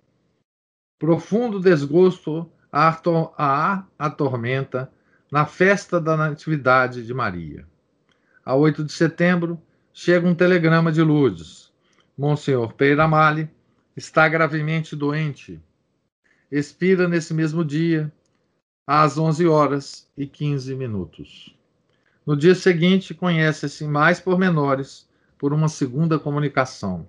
Profundo 0.98 1.60
desgosto 1.60 2.50
a 2.72 3.84
atormenta 3.98 4.92
na 5.30 5.46
festa 5.46 6.00
da 6.00 6.16
Natividade 6.16 7.06
de 7.06 7.14
Maria. 7.14 7.66
A 8.46 8.54
8 8.54 8.84
de 8.84 8.92
setembro, 8.92 9.60
chega 9.92 10.24
um 10.24 10.32
telegrama 10.32 10.92
de 10.92 11.02
Lourdes. 11.02 11.72
Monsenhor 12.16 12.74
Peiramale 12.74 13.50
está 13.96 14.28
gravemente 14.28 14.94
doente. 14.94 15.60
Expira 16.48 17.08
nesse 17.08 17.34
mesmo 17.34 17.64
dia, 17.64 18.12
às 18.86 19.18
11 19.18 19.48
horas 19.48 20.08
e 20.16 20.28
15 20.28 20.76
minutos. 20.76 21.58
No 22.24 22.36
dia 22.36 22.54
seguinte, 22.54 23.12
conhece-se 23.14 23.84
mais 23.84 24.20
pormenores 24.20 25.08
por 25.36 25.52
uma 25.52 25.68
segunda 25.68 26.16
comunicação. 26.16 27.04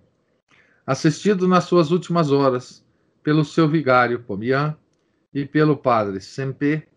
Assistido 0.87 1.47
nas 1.47 1.65
suas 1.65 1.91
últimas 1.91 2.31
horas 2.31 2.83
pelo 3.21 3.45
seu 3.45 3.69
vigário 3.69 4.23
Pomian 4.23 4.75
e 5.31 5.45
pelo 5.45 5.77
padre 5.77 6.19
Sempé, 6.19 6.87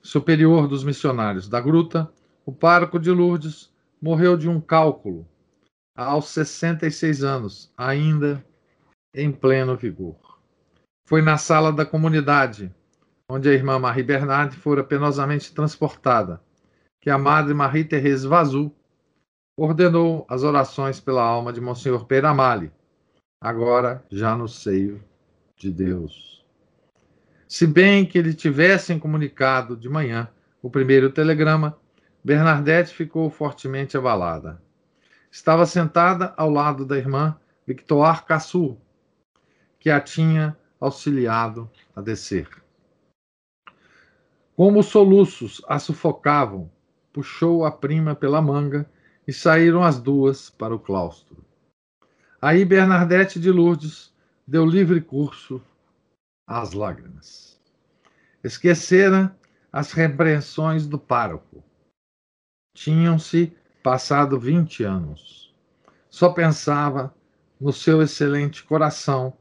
superior 0.00 0.68
dos 0.68 0.84
missionários 0.84 1.48
da 1.48 1.60
gruta, 1.60 2.08
o 2.46 2.52
pároco 2.52 2.98
de 2.98 3.10
Lourdes 3.10 3.72
morreu 4.00 4.36
de 4.36 4.48
um 4.48 4.60
cálculo 4.60 5.26
aos 5.96 6.28
66 6.28 7.22
anos, 7.22 7.72
ainda 7.76 8.44
em 9.14 9.30
pleno 9.30 9.76
vigor. 9.76 10.16
Foi 11.06 11.22
na 11.22 11.38
sala 11.38 11.72
da 11.72 11.86
comunidade, 11.86 12.74
onde 13.28 13.48
a 13.48 13.52
irmã 13.52 13.78
Marie 13.78 14.02
Bernard 14.02 14.56
fora 14.56 14.82
penosamente 14.82 15.54
transportada, 15.54 16.42
que 17.00 17.10
a 17.10 17.16
madre 17.16 17.54
Marie-Thérèse 17.54 18.26
Vazou 18.26 18.74
ordenou 19.56 20.26
as 20.28 20.42
orações 20.42 20.98
pela 20.98 21.22
alma 21.22 21.52
de 21.52 21.60
Monsenhor 21.60 22.06
Peiramale, 22.06 22.72
agora 23.40 24.04
já 24.10 24.36
no 24.36 24.48
seio 24.48 25.02
de 25.56 25.70
Deus. 25.70 26.44
Se 27.46 27.66
bem 27.66 28.04
que 28.04 28.20
lhe 28.20 28.34
tivessem 28.34 28.98
comunicado 28.98 29.76
de 29.76 29.88
manhã 29.88 30.28
o 30.60 30.68
primeiro 30.68 31.10
telegrama, 31.10 31.78
Bernadette 32.24 32.94
ficou 32.94 33.28
fortemente 33.28 33.98
abalada. 33.98 34.58
Estava 35.30 35.66
sentada 35.66 36.32
ao 36.38 36.48
lado 36.48 36.86
da 36.86 36.96
irmã 36.96 37.38
Victoire 37.66 38.24
Cassou, 38.24 38.80
que 39.78 39.90
a 39.90 40.00
tinha 40.00 40.56
auxiliado 40.80 41.70
a 41.94 42.00
descer. 42.00 42.48
Como 44.56 44.80
os 44.80 44.86
soluços 44.86 45.60
a 45.68 45.78
sufocavam, 45.78 46.70
puxou 47.12 47.66
a 47.66 47.70
prima 47.70 48.14
pela 48.14 48.40
manga 48.40 48.88
e 49.28 49.32
saíram 49.32 49.82
as 49.82 50.00
duas 50.00 50.48
para 50.48 50.74
o 50.74 50.78
claustro. 50.78 51.44
Aí 52.40 52.64
Bernadette 52.64 53.38
de 53.38 53.50
Lourdes 53.50 54.14
deu 54.46 54.64
livre 54.64 55.02
curso 55.02 55.60
às 56.46 56.72
lágrimas. 56.72 57.60
Esquecera 58.42 59.36
as 59.70 59.92
repreensões 59.92 60.86
do 60.86 60.98
pároco. 60.98 61.62
Tinham-se 62.74 63.56
passado 63.82 64.38
vinte 64.38 64.82
anos. 64.82 65.54
Só 66.10 66.32
pensava 66.32 67.14
no 67.60 67.72
seu 67.72 68.02
excelente 68.02 68.62
coração, 68.64 69.32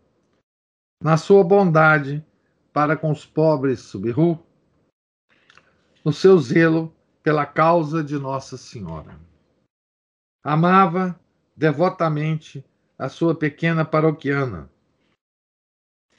na 1.01 1.17
sua 1.17 1.43
bondade 1.43 2.25
para 2.71 2.95
com 2.95 3.11
os 3.11 3.25
pobres 3.25 3.81
Subiru, 3.81 4.39
no 6.05 6.13
seu 6.13 6.37
zelo 6.39 6.93
pela 7.21 7.45
causa 7.45 8.03
de 8.03 8.17
Nossa 8.17 8.57
Senhora. 8.57 9.19
Amava 10.43 11.19
devotamente 11.55 12.63
a 12.97 13.09
sua 13.09 13.35
pequena 13.35 13.83
paroquiana. 13.85 14.69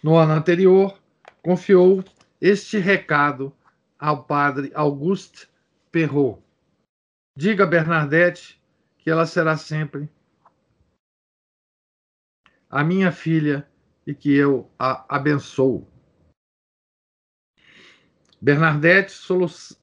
No 0.03 0.16
ano 0.16 0.33
anterior, 0.33 0.98
confiou 1.42 2.05
este 2.40 2.79
recado 2.79 3.53
ao 3.98 4.24
padre 4.24 4.70
Auguste 4.74 5.48
Perrault. 5.90 6.42
Diga 7.37 7.64
a 7.64 7.66
Bernadette 7.66 8.61
que 8.99 9.11
ela 9.11 9.27
será 9.27 9.57
sempre 9.57 10.09
a 12.70 12.83
minha 12.83 13.12
filha 13.12 13.68
e 14.07 14.14
que 14.14 14.35
eu 14.35 14.70
a 14.79 15.16
abençoo. 15.16 15.87
Bernadette 18.40 19.12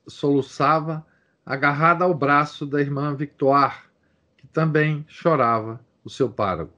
soluçava 0.08 1.06
agarrada 1.46 2.06
ao 2.06 2.14
braço 2.14 2.66
da 2.66 2.80
irmã 2.80 3.16
Victoire, 3.16 3.92
também 4.52 5.06
chorava 5.08 5.80
o 6.04 6.10
seu 6.10 6.30
pároco. 6.32 6.74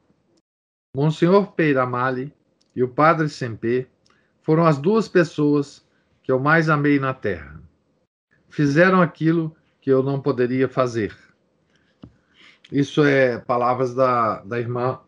Monsenhor 0.95 1.53
Peiramale 1.53 2.33
e 2.75 2.83
o 2.83 2.88
padre 2.88 3.29
Sempé 3.29 3.88
foram 4.41 4.65
as 4.65 4.77
duas 4.77 5.07
pessoas 5.07 5.86
que 6.21 6.31
eu 6.31 6.39
mais 6.39 6.69
amei 6.69 6.99
na 6.99 7.13
terra. 7.13 7.62
Fizeram 8.49 9.01
aquilo 9.01 9.55
que 9.83 9.89
eu 9.89 10.01
não 10.01 10.21
poderia 10.21 10.69
fazer. 10.69 11.13
Isso 12.71 13.03
é 13.03 13.37
palavras 13.37 13.93
da, 13.93 14.41
da 14.43 14.57
irmã 14.57 15.01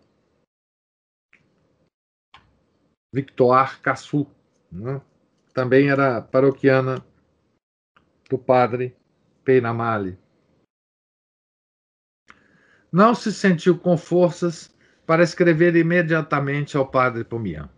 Victoire 3.13 3.79
Cassu, 3.79 4.27
né? 4.69 5.01
também 5.53 5.89
era 5.89 6.21
paroquiana 6.21 7.01
do 8.29 8.37
padre 8.37 8.93
Peiramale. 9.45 10.19
não 12.91 13.15
se 13.15 13.31
sentiu 13.31 13.79
com 13.79 13.97
forças 13.97 14.75
para 15.05 15.23
escrever 15.23 15.73
imediatamente 15.77 16.75
ao 16.75 16.85
padre 16.85 17.23
Pomian. 17.23 17.69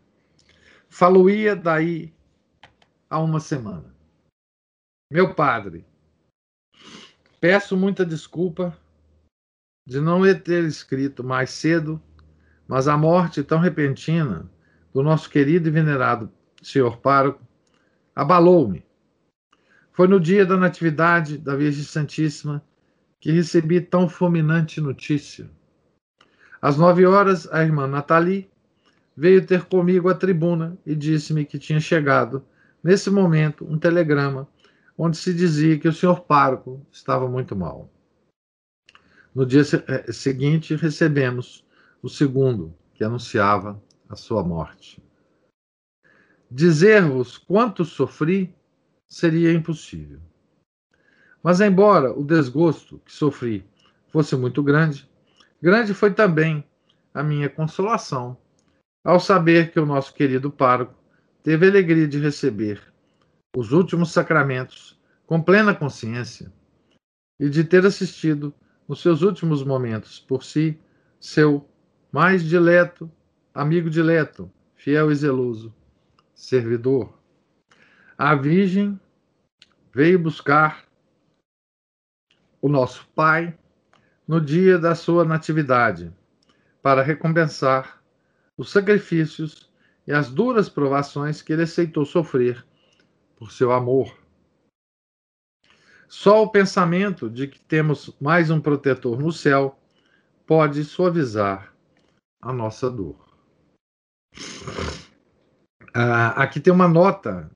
Falou-ia 0.89 1.55
daí 1.55 2.11
a 3.07 3.19
uma 3.19 3.39
semana. 3.39 3.95
Meu 5.11 5.35
padre, 5.35 5.85
peço 7.39 7.77
muita 7.77 8.05
desculpa 8.05 8.77
de 9.85 10.01
não 10.01 10.21
ter 10.35 10.63
escrito 10.63 11.23
mais 11.23 11.49
cedo, 11.51 12.01
mas 12.67 12.87
a 12.87 12.97
morte 12.97 13.43
tão 13.43 13.59
repentina 13.59 14.49
do 14.93 15.01
nosso 15.01 15.29
querido 15.29 15.67
e 15.67 15.71
venerado 15.71 16.31
senhor 16.61 16.97
pároco 16.97 17.41
abalou-me. 18.15 18.83
Foi 19.93 20.07
no 20.07 20.19
dia 20.19 20.45
da 20.45 20.57
Natividade 20.57 21.37
da 21.37 21.55
Virgem 21.55 21.83
Santíssima 21.83 22.63
que 23.19 23.31
recebi 23.31 23.81
tão 23.81 24.07
fulminante 24.09 24.81
notícia. 24.81 25.49
Às 26.61 26.77
nove 26.77 27.05
horas, 27.05 27.51
a 27.51 27.63
irmã 27.63 27.87
Nathalie 27.87 28.49
veio 29.15 29.45
ter 29.45 29.65
comigo 29.65 30.09
à 30.09 30.13
tribuna 30.13 30.77
e 30.85 30.95
disse-me 30.95 31.45
que 31.45 31.57
tinha 31.57 31.79
chegado, 31.79 32.43
nesse 32.83 33.09
momento, 33.09 33.65
um 33.65 33.77
telegrama 33.77 34.47
onde 34.97 35.17
se 35.17 35.33
dizia 35.33 35.77
que 35.77 35.87
o 35.87 35.93
senhor 35.93 36.21
pároco 36.21 36.85
estava 36.91 37.27
muito 37.29 37.55
mal. 37.55 37.89
No 39.33 39.45
dia 39.45 39.61
eh, 39.61 40.11
seguinte, 40.11 40.75
recebemos 40.75 41.63
o 42.01 42.09
segundo, 42.09 42.73
que 42.95 43.03
anunciava 43.03 43.81
a 44.09 44.15
sua 44.15 44.43
morte. 44.43 45.03
Dizer-vos 46.49 47.37
quanto 47.37 47.85
sofri 47.85 48.55
seria 49.05 49.53
impossível. 49.53 50.19
Mas, 51.43 51.61
embora 51.61 52.11
o 52.11 52.23
desgosto 52.23 52.99
que 53.05 53.11
sofri 53.11 53.63
fosse 54.07 54.35
muito 54.35 54.63
grande, 54.63 55.07
grande 55.61 55.93
foi 55.93 56.13
também 56.13 56.63
a 57.13 57.21
minha 57.21 57.49
consolação 57.49 58.37
ao 59.03 59.19
saber 59.19 59.71
que 59.71 59.79
o 59.79 59.85
nosso 59.85 60.13
querido 60.13 60.49
pároco 60.49 60.95
teve 61.43 61.65
a 61.65 61.69
alegria 61.69 62.07
de 62.07 62.19
receber 62.19 62.81
os 63.57 63.71
últimos 63.71 64.11
sacramentos 64.11 65.01
com 65.25 65.41
plena 65.41 65.73
consciência 65.73 66.53
e 67.39 67.49
de 67.49 67.63
ter 67.63 67.83
assistido 67.87 68.53
nos 68.87 69.01
seus 69.01 69.23
últimos 69.23 69.63
momentos 69.63 70.19
por 70.19 70.43
si 70.43 70.79
seu 71.19 71.67
mais 72.11 72.43
dileto, 72.43 73.11
amigo 73.55 73.89
dileto, 73.89 74.51
fiel 74.75 75.11
e 75.11 75.15
zeloso, 75.15 75.73
servidor. 76.35 77.17
A 78.15 78.35
Virgem 78.35 78.99
veio 79.91 80.19
buscar 80.19 80.85
o 82.61 82.69
nosso 82.69 83.07
Pai 83.15 83.57
no 84.27 84.39
dia 84.39 84.77
da 84.77 84.93
sua 84.93 85.25
natividade, 85.25 86.13
para 86.79 87.01
recompensar 87.01 88.03
os 88.55 88.69
sacrifícios 88.69 89.67
e 90.05 90.13
as 90.13 90.29
duras 90.29 90.69
provações 90.69 91.41
que 91.41 91.53
ele 91.53 91.63
aceitou 91.63 92.05
sofrer 92.05 92.66
por 93.37 93.51
seu 93.51 93.71
amor. 93.71 94.17
Só 96.07 96.43
o 96.43 96.49
pensamento 96.49 97.29
de 97.29 97.47
que 97.47 97.59
temos 97.59 98.15
mais 98.19 98.49
um 98.49 98.59
protetor 98.59 99.19
no 99.19 99.31
céu 99.31 99.77
pode 100.45 100.83
suavizar 100.83 101.73
a 102.41 102.53
nossa 102.53 102.89
dor. 102.89 103.27
Ah, 105.93 106.29
aqui 106.41 106.59
tem 106.59 106.71
uma 106.71 106.87
nota 106.87 107.51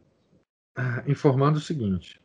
ah, 0.76 1.04
informando 1.08 1.58
o 1.58 1.62
seguinte: 1.62 2.20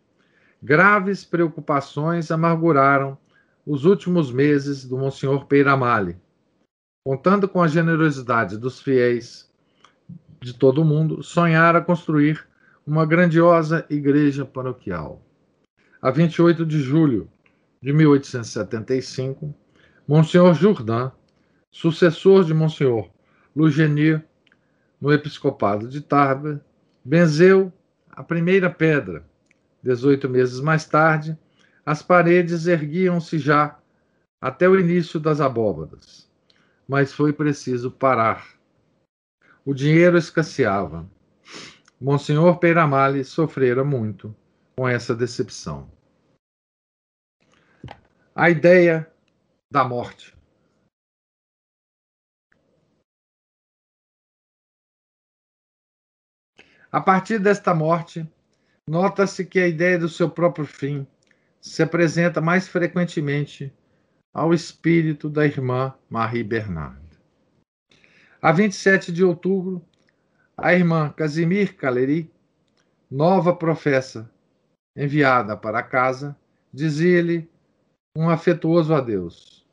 graves 0.63 1.25
preocupações 1.25 2.31
amarguraram 2.31 3.17
os 3.65 3.85
últimos 3.85 4.33
meses 4.33 4.85
do 4.85 4.99
Monsenhor 4.99 5.47
Peiramale. 5.47 6.21
Contando 7.05 7.49
com 7.49 7.63
a 7.63 7.69
generosidade 7.69 8.59
dos 8.59 8.81
fiéis 8.81 9.49
de 10.41 10.53
todo 10.53 10.83
o 10.83 10.85
mundo, 10.85 11.23
sonhara 11.23 11.81
construir 11.81 12.47
uma 12.87 13.05
grandiosa 13.05 13.85
igreja 13.91 14.45
paroquial. 14.45 15.21
A 16.01 16.09
28 16.11 16.65
de 16.65 16.79
julho 16.79 17.29
de 17.83 17.93
1875, 17.93 19.53
Monsenhor 20.07 20.55
Jourdan, 20.55 21.11
sucessor 21.69 22.45
de 22.45 22.55
Monsenhor 22.55 23.11
Lugenier 23.57 24.25
no 25.01 25.13
episcopado 25.13 25.89
de 25.89 26.01
Tarbes, 26.01 26.61
benzeu 27.05 27.73
a 28.09 28.23
primeira 28.23 28.71
pedra. 28.71 29.25
Dezoito 29.83 30.29
meses 30.29 30.61
mais 30.61 30.87
tarde, 30.87 31.37
as 31.85 32.03
paredes 32.03 32.69
erguiam-se 32.69 33.37
já 33.39 33.77
até 34.41 34.69
o 34.69 34.79
início 34.79 35.19
das 35.19 35.41
abóbadas. 35.41 36.31
Mas 36.87 37.13
foi 37.13 37.33
preciso 37.33 37.91
parar. 37.91 38.47
O 39.65 39.75
dinheiro 39.75 40.17
escasseava. 40.17 41.05
Monsenhor 41.99 42.59
Peiramale 42.59 43.25
sofrera 43.25 43.83
muito 43.83 44.37
com 44.77 44.87
essa 44.87 45.15
decepção. 45.15 45.91
A 48.35 48.51
ideia 48.51 49.11
da 49.73 49.83
morte. 49.83 50.37
A 56.93 57.01
partir 57.01 57.39
desta 57.39 57.75
morte, 57.75 58.31
nota-se 58.87 59.45
que 59.47 59.59
a 59.59 59.67
ideia 59.67 59.99
do 59.99 60.09
seu 60.09 60.31
próprio 60.31 60.67
fim 60.67 61.07
se 61.61 61.83
apresenta 61.83 62.41
mais 62.43 62.69
frequentemente 62.69 63.73
ao 64.35 64.53
espírito 64.53 65.31
da 65.31 65.47
irmã 65.47 65.95
Marie 66.11 66.45
Bernard. 66.45 67.01
A 68.41 68.53
27 68.53 69.11
de 69.11 69.25
outubro, 69.25 69.83
a 70.57 70.73
irmã 70.73 71.11
Casimir 71.11 71.77
Caleri, 71.77 72.33
nova 73.11 73.55
professa 73.55 74.31
enviada 74.97 75.57
para 75.57 75.83
casa, 75.83 76.37
dizia-lhe 76.73 77.49
um 78.17 78.31
afetuoso 78.31 78.95
adeus. 78.95 79.67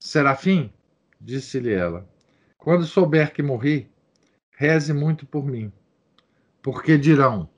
Serafim, 0.00 0.72
disse-lhe 1.20 1.72
ela, 1.72 2.08
quando 2.56 2.84
souber 2.84 3.32
que 3.32 3.42
morri, 3.42 3.90
reze 4.52 4.92
muito 4.92 5.26
por 5.26 5.44
mim, 5.44 5.72
porque 6.62 6.96
dirão: 6.96 7.48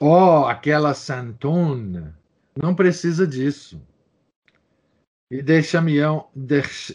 Oh, 0.00 0.46
aquela 0.46 0.94
santona 0.94 2.18
não 2.56 2.74
precisa 2.74 3.26
disso. 3.26 3.80
E 5.30 5.42
deixar-me-ão 5.42 6.28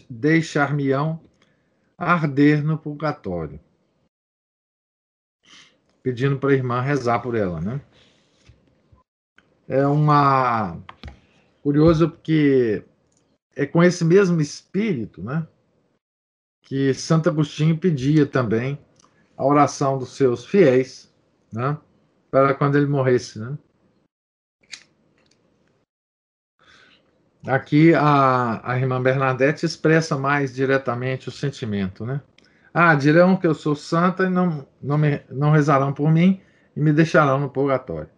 deixar 0.08 0.74
arder 1.98 2.64
no 2.64 2.78
purgatório. 2.78 3.60
Pedindo 6.02 6.38
para 6.38 6.50
a 6.50 6.54
irmã 6.54 6.80
rezar 6.80 7.18
por 7.18 7.34
ela, 7.34 7.60
né? 7.60 7.80
É 9.66 9.86
uma. 9.86 10.80
Curioso 11.62 12.08
porque 12.08 12.84
é 13.54 13.66
com 13.66 13.82
esse 13.82 14.04
mesmo 14.04 14.40
espírito, 14.40 15.22
né? 15.22 15.46
Que 16.62 16.94
Santo 16.94 17.28
Agostinho 17.28 17.76
pedia 17.76 18.24
também 18.24 18.78
a 19.36 19.44
oração 19.44 19.98
dos 19.98 20.16
seus 20.16 20.46
fiéis, 20.46 21.12
né? 21.52 21.78
para 22.30 22.54
quando 22.54 22.76
ele 22.76 22.86
morresse, 22.86 23.38
né? 23.38 23.56
Aqui 27.46 27.94
a, 27.94 28.60
a 28.72 28.78
irmã 28.78 29.02
Bernadette 29.02 29.64
expressa 29.64 30.18
mais 30.18 30.54
diretamente 30.54 31.28
o 31.28 31.32
sentimento, 31.32 32.04
né? 32.04 32.20
Ah, 32.74 32.94
dirão 32.94 33.36
que 33.36 33.46
eu 33.46 33.54
sou 33.54 33.74
santa 33.74 34.24
e 34.24 34.28
não, 34.28 34.66
não, 34.82 34.98
me, 34.98 35.22
não 35.30 35.50
rezarão 35.50 35.92
por 35.92 36.10
mim 36.10 36.40
e 36.76 36.80
me 36.80 36.92
deixarão 36.92 37.38
no 37.38 37.48
purgatório. 37.48 38.10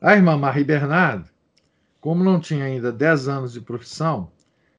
A 0.00 0.14
irmã 0.14 0.36
Marie 0.36 0.64
Bernard, 0.64 1.30
como 2.00 2.24
não 2.24 2.40
tinha 2.40 2.64
ainda 2.64 2.92
10 2.92 3.28
anos 3.28 3.52
de 3.52 3.60
profissão, 3.60 4.30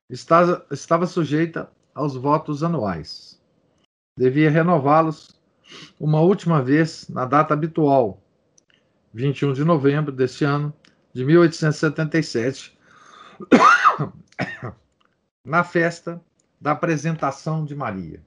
estava, 0.09 0.65
estava 0.71 1.07
sujeita 1.07 1.69
aos 1.93 2.15
votos 2.15 2.63
anuais 2.63 3.41
devia 4.17 4.51
renová-los 4.51 5.39
uma 5.99 6.19
última 6.21 6.61
vez 6.61 7.07
na 7.09 7.25
data 7.25 7.53
habitual, 7.53 8.20
21 9.13 9.53
de 9.53 9.63
novembro 9.63 10.11
deste 10.11 10.45
ano 10.45 10.73
de 11.13 11.25
1877, 11.25 12.77
na 15.45 15.63
festa 15.63 16.23
da 16.59 16.71
apresentação 16.71 17.65
de 17.65 17.75
Maria. 17.75 18.23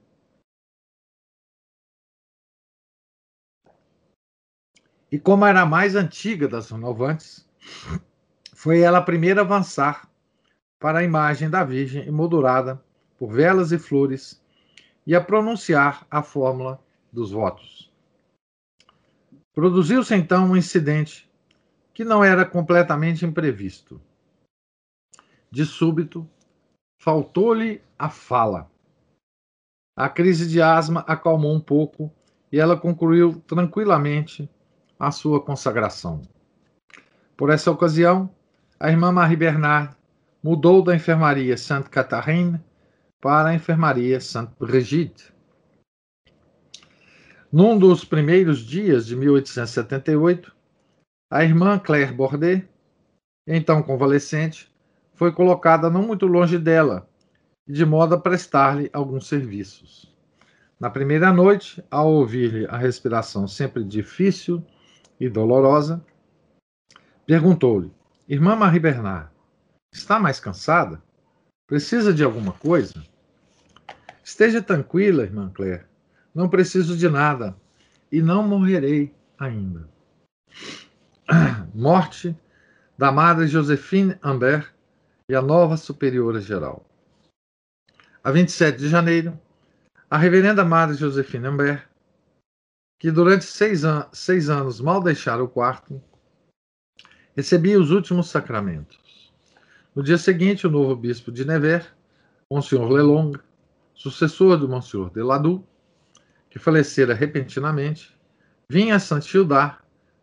E 5.11 5.19
como 5.19 5.45
era 5.45 5.61
a 5.61 5.65
mais 5.65 5.95
antiga 5.95 6.47
das 6.47 6.69
renovantes, 6.69 7.47
foi 8.53 8.81
ela 8.81 8.99
a 8.99 9.03
primeira 9.03 9.41
a 9.41 9.43
avançar 9.43 10.09
para 10.79 10.99
a 10.99 11.03
imagem 11.03 11.49
da 11.49 11.63
Virgem 11.63 12.05
emoldurada 12.05 12.83
por 13.17 13.31
velas 13.31 13.71
e 13.71 13.79
flores 13.79 14.43
e 15.07 15.15
a 15.15 15.21
pronunciar 15.21 16.05
a 16.11 16.21
fórmula 16.21 16.79
dos 17.11 17.31
votos. 17.31 17.74
Produziu-se 19.55 20.13
então 20.13 20.51
um 20.51 20.57
incidente 20.57 21.31
que 21.93 22.03
não 22.03 22.21
era 22.21 22.45
completamente 22.45 23.25
imprevisto. 23.25 24.01
De 25.49 25.65
súbito, 25.65 26.29
faltou-lhe 27.01 27.81
a 27.97 28.09
fala. 28.09 28.69
A 29.95 30.09
crise 30.09 30.45
de 30.49 30.61
asma 30.61 31.05
acalmou 31.07 31.55
um 31.55 31.61
pouco 31.61 32.11
e 32.51 32.59
ela 32.59 32.75
concluiu 32.75 33.41
tranquilamente 33.47 34.49
a 34.99 35.09
sua 35.09 35.41
consagração. 35.41 36.21
Por 37.37 37.49
essa 37.49 37.71
ocasião, 37.71 38.29
a 38.77 38.89
irmã 38.89 39.09
Marie 39.11 39.37
Bernard 39.37 39.95
mudou 40.43 40.83
da 40.83 40.93
enfermaria 40.93 41.57
Sainte 41.57 41.89
Catherine 41.89 42.59
para 43.21 43.49
a 43.49 43.55
enfermaria 43.55 44.19
Sainte 44.19 44.51
Brigitte. 44.59 45.34
Num 47.57 47.79
dos 47.79 48.03
primeiros 48.03 48.59
dias 48.59 49.07
de 49.07 49.15
1878, 49.15 50.53
a 51.31 51.41
irmã 51.41 51.79
Claire 51.79 52.11
Bordet, 52.11 52.67
então 53.47 53.81
convalescente, 53.81 54.69
foi 55.13 55.31
colocada 55.31 55.89
não 55.89 56.01
muito 56.01 56.27
longe 56.27 56.59
dela, 56.59 57.09
de 57.65 57.85
modo 57.85 58.13
a 58.13 58.19
prestar-lhe 58.19 58.89
alguns 58.91 59.29
serviços. 59.29 60.13
Na 60.77 60.89
primeira 60.89 61.31
noite, 61.31 61.81
ao 61.89 62.11
ouvir-lhe 62.11 62.65
a 62.65 62.75
respiração 62.75 63.47
sempre 63.47 63.85
difícil 63.85 64.61
e 65.17 65.29
dolorosa, 65.29 66.05
perguntou-lhe: 67.25 67.89
Irmã 68.27 68.57
Marie 68.57 68.81
Bernard, 68.81 69.29
está 69.93 70.19
mais 70.19 70.41
cansada? 70.41 71.01
Precisa 71.65 72.13
de 72.13 72.21
alguma 72.21 72.51
coisa? 72.51 73.01
Esteja 74.21 74.61
tranquila, 74.61 75.23
irmã 75.23 75.49
Claire. 75.55 75.94
Não 76.35 76.49
preciso 76.49 76.97
de 76.97 77.07
nada 77.07 77.55
e 78.11 78.21
não 78.21 78.45
morrerei 78.45 79.15
ainda. 79.39 79.89
Morte 81.73 82.37
da 82.97 83.09
Madre 83.09 83.47
Josephine 83.47 84.19
Ambert 84.21 84.69
e 85.29 85.33
a 85.33 85.41
nova 85.41 85.77
superiora 85.77 86.41
geral. 86.41 86.85
A 88.21 88.31
27 88.31 88.77
de 88.77 88.89
janeiro, 88.89 89.39
a 90.09 90.17
reverenda 90.17 90.65
Madre 90.65 90.97
Josephine 90.97 91.47
Ambert, 91.47 91.87
que 92.99 93.11
durante 93.11 93.45
seis, 93.45 93.85
an 93.85 94.09
seis 94.11 94.49
anos 94.49 94.81
mal 94.81 95.01
deixara 95.01 95.41
o 95.41 95.47
quarto, 95.47 96.01
recebia 97.33 97.79
os 97.79 97.91
últimos 97.91 98.29
sacramentos. 98.29 99.31
No 99.95 100.03
dia 100.03 100.17
seguinte, 100.17 100.67
o 100.67 100.69
novo 100.69 100.95
bispo 100.97 101.31
de 101.31 101.45
Nevers, 101.45 101.87
Monsenhor 102.51 102.89
Lelong, 102.89 103.37
sucessor 103.93 104.57
do 104.57 104.67
Monsenhor 104.67 105.09
de 105.09 105.21
Ladoux, 105.21 105.65
que 106.55 106.59
falecera 106.59 107.13
repentinamente, 107.13 108.17
vinha 108.69 108.95
a 108.95 108.99
Saint-Gildard 108.99 109.77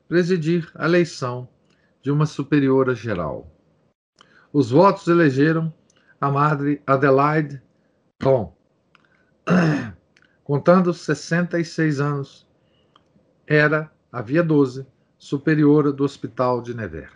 presidir 0.08 0.72
a 0.74 0.86
eleição 0.86 1.46
de 2.00 2.10
uma 2.10 2.24
superiora 2.24 2.94
geral. 2.94 3.54
Os 4.50 4.70
votos 4.70 5.06
elegeram 5.08 5.70
a 6.18 6.30
madre 6.30 6.82
Adelaide 6.86 7.62
Tom, 8.18 8.56
contando 10.42 10.94
66 10.94 12.00
anos, 12.00 12.48
era, 13.46 13.92
havia 14.10 14.42
12, 14.42 14.86
superiora 15.18 15.92
do 15.92 16.02
Hospital 16.02 16.62
de 16.62 16.72
Nevers. 16.72 17.12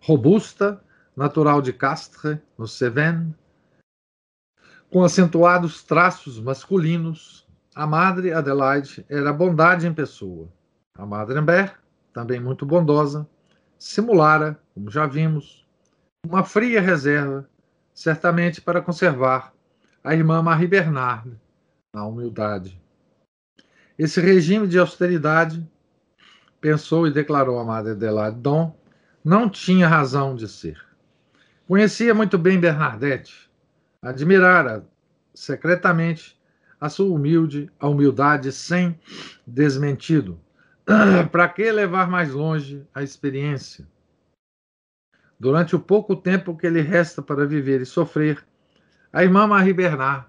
Robusta, 0.00 0.82
natural 1.14 1.60
de 1.60 1.74
Castres, 1.74 2.38
no 2.56 2.66
Cevennes, 2.66 3.34
com 4.90 5.04
acentuados 5.04 5.84
traços 5.84 6.40
masculinos, 6.40 7.46
a 7.74 7.86
Madre 7.86 8.32
Adelaide 8.32 9.04
era 9.08 9.32
bondade 9.32 9.86
em 9.86 9.94
pessoa. 9.94 10.48
A 10.98 11.06
Madre 11.06 11.38
Amber, 11.38 11.78
também 12.12 12.40
muito 12.40 12.66
bondosa, 12.66 13.26
simulara, 13.78 14.60
como 14.74 14.90
já 14.90 15.06
vimos, 15.06 15.64
uma 16.26 16.42
fria 16.42 16.80
reserva, 16.80 17.48
certamente 17.94 18.60
para 18.60 18.82
conservar 18.82 19.54
a 20.02 20.14
irmã 20.14 20.42
Marie 20.42 20.66
Bernard 20.66 21.38
na 21.94 22.04
humildade. 22.04 22.80
Esse 23.96 24.20
regime 24.20 24.66
de 24.66 24.78
austeridade, 24.78 25.66
pensou 26.60 27.06
e 27.06 27.12
declarou 27.12 27.58
a 27.60 27.64
Madre 27.64 27.92
Adelaide 27.92 28.40
Dom, 28.40 28.76
não 29.24 29.48
tinha 29.48 29.86
razão 29.86 30.34
de 30.34 30.48
ser. 30.48 30.84
Conhecia 31.68 32.12
muito 32.12 32.36
bem 32.36 32.58
Bernadette, 32.58 33.49
admirara 34.02 34.86
secretamente 35.34 36.38
a 36.80 36.88
sua 36.88 37.14
humilde, 37.14 37.70
a 37.78 37.86
humildade 37.88 38.50
sem 38.50 38.98
desmentido. 39.46 40.40
Para 41.30 41.48
que 41.48 41.70
levar 41.70 42.08
mais 42.08 42.32
longe 42.32 42.86
a 42.94 43.02
experiência? 43.02 43.86
Durante 45.38 45.76
o 45.76 45.80
pouco 45.80 46.16
tempo 46.16 46.56
que 46.56 46.68
lhe 46.68 46.80
resta 46.80 47.22
para 47.22 47.46
viver 47.46 47.80
e 47.80 47.86
sofrer, 47.86 48.44
a 49.12 49.22
irmã 49.22 49.46
Marie 49.46 49.72
Bernard 49.72 50.26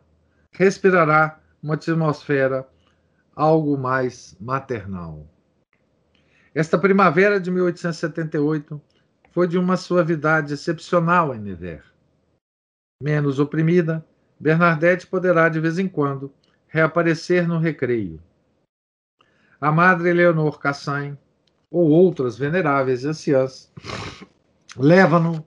respirará 0.53 1.39
uma 1.61 1.73
atmosfera 1.73 2.67
algo 3.35 3.77
mais 3.77 4.35
maternal. 4.39 5.27
Esta 6.55 6.77
primavera 6.77 7.39
de 7.39 7.51
1878 7.51 8.81
foi 9.31 9.47
de 9.47 9.57
uma 9.57 9.75
suavidade 9.75 10.53
excepcional 10.53 11.33
em 11.35 11.39
Nevers 11.39 11.90
menos 13.01 13.39
oprimida, 13.39 14.05
Bernadette 14.39 15.07
poderá 15.07 15.49
de 15.49 15.59
vez 15.59 15.79
em 15.79 15.87
quando 15.87 16.31
reaparecer 16.67 17.47
no 17.47 17.57
recreio. 17.57 18.21
A 19.59 19.71
Madre 19.71 20.13
Leonor 20.13 20.59
Cassain 20.59 21.17
ou 21.69 21.89
outras 21.89 22.37
veneráveis 22.37 23.05
anciãs 23.05 23.71
levam-na 24.77 25.43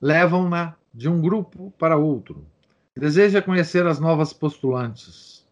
levam 0.00 0.74
de 0.92 1.08
um 1.08 1.20
grupo 1.20 1.72
para 1.78 1.96
outro. 1.96 2.46
Deseja 2.96 3.40
conhecer 3.40 3.86
as 3.86 3.98
novas 3.98 4.32
postulantes. 4.32 5.46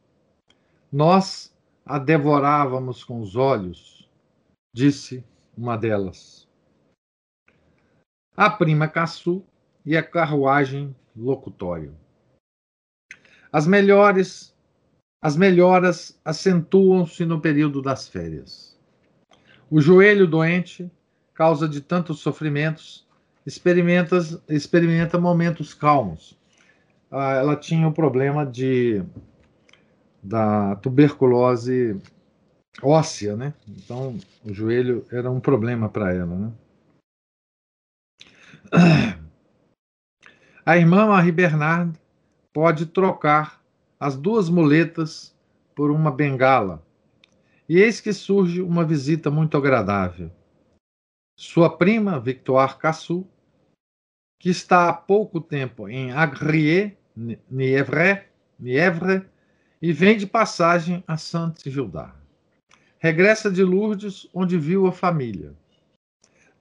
Nós 0.93 1.55
a 1.87 1.99
devorávamos 1.99 3.03
com 3.03 3.21
os 3.21 3.37
olhos, 3.37 4.09
disse 4.73 5.25
uma 5.57 5.77
delas. 5.77 6.49
A 8.37 8.51
prima 8.51 8.89
Caçu 8.89 9.45
e 9.85 9.97
a 9.97 10.03
carruagem 10.03 10.95
locutório. 11.17 11.95
As 13.53 13.67
melhores 13.67 14.51
as 15.23 15.37
melhoras 15.37 16.19
acentuam-se 16.25 17.27
no 17.27 17.41
período 17.41 17.83
das 17.83 18.09
férias. 18.09 18.75
O 19.71 19.81
joelho 19.81 20.27
doente, 20.27 20.91
causa 21.35 21.69
de 21.69 21.83
tantos 21.83 22.21
sofrimentos, 22.21 23.07
experimenta, 23.47 24.19
experimenta 24.49 25.19
momentos 25.19 25.75
calmos. 25.75 26.39
Ah, 27.11 27.35
ela 27.35 27.55
tinha 27.55 27.87
o 27.87 27.93
problema 27.93 28.47
de 28.47 29.05
da 30.23 30.77
tuberculose 30.77 32.01
óssea, 32.83 33.37
né? 33.37 33.53
Então, 33.69 34.17
o 34.45 34.53
joelho 34.53 35.05
era 35.11 35.31
um 35.31 35.41
problema 35.41 35.89
para 35.89 36.15
ela, 36.15 36.37
né? 36.37 36.53
A 40.65 40.77
irmã 40.77 41.07
Marie 41.07 41.33
Bernard 41.33 41.99
pode 42.53 42.87
trocar 42.87 43.63
as 43.99 44.17
duas 44.17 44.49
muletas 44.49 45.35
por 45.75 45.91
uma 45.91 46.11
bengala. 46.11 46.85
E 47.69 47.79
eis 47.79 48.01
que 48.01 48.13
surge 48.13 48.61
uma 48.61 48.85
visita 48.85 49.31
muito 49.31 49.57
agradável. 49.57 50.31
Sua 51.37 51.75
prima, 51.75 52.21
Victoire 52.21 52.77
Cassou, 52.77 53.27
que 54.39 54.51
está 54.51 54.89
há 54.89 54.93
pouco 54.93 55.41
tempo 55.41 55.89
em 55.89 56.13
Agrier, 56.13 56.99
Nievre, 57.51 58.25
Nievre, 58.59 59.25
e 59.81 59.93
vem 59.93 60.19
de 60.19 60.27
passagem 60.27 61.03
a 61.07 61.17
Saint-Gildard. 61.17 62.19
Regressa 62.99 63.51
de 63.51 63.65
Lourdes, 63.65 64.29
onde 64.35 64.59
viu 64.59 64.87
a 64.87 64.93
família. 64.93 65.55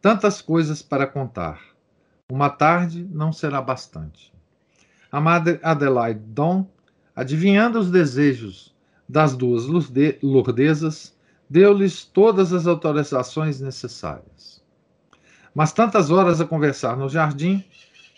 Tantas 0.01 0.41
coisas 0.41 0.81
para 0.81 1.05
contar. 1.05 1.68
Uma 2.31 2.51
tarde 2.51 3.07
não 3.11 3.33
será 3.33 3.59
bastante. 3.59 4.31
A 5.11 5.19
Madre 5.19 5.59
Adelaide 5.63 6.19
Dom, 6.19 6.69
adivinhando 7.15 7.79
os 7.79 7.89
desejos 7.89 8.71
das 9.07 9.35
duas 9.35 9.65
lourdesas, 10.21 11.17
deu-lhes 11.49 12.05
todas 12.05 12.53
as 12.53 12.67
autorizações 12.67 13.59
necessárias. 13.59 14.61
Mas 15.55 15.73
tantas 15.73 16.11
horas 16.11 16.39
a 16.39 16.45
conversar 16.45 16.95
no 16.95 17.09
jardim, 17.09 17.65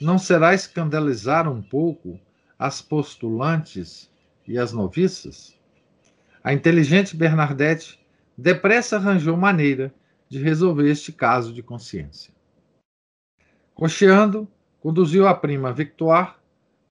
não 0.01 0.17
será 0.17 0.53
escandalizar 0.53 1.49
um 1.49 1.61
pouco 1.61 2.19
as 2.59 2.81
postulantes 2.81 4.11
e 4.45 4.57
as 4.57 4.73
noviças? 4.73 5.55
A 6.43 6.51
inteligente 6.51 7.15
Bernadette 7.15 7.97
depressa 8.37 8.97
arranjou 8.97 9.37
maneira 9.37 9.93
de 10.27 10.37
resolver 10.37 10.91
este 10.91 11.13
caso 11.13 11.53
de 11.53 11.63
consciência. 11.63 12.30
Cocheando, 13.81 14.47
conduziu 14.79 15.27
a 15.27 15.33
prima 15.33 15.73
Victoire 15.73 16.35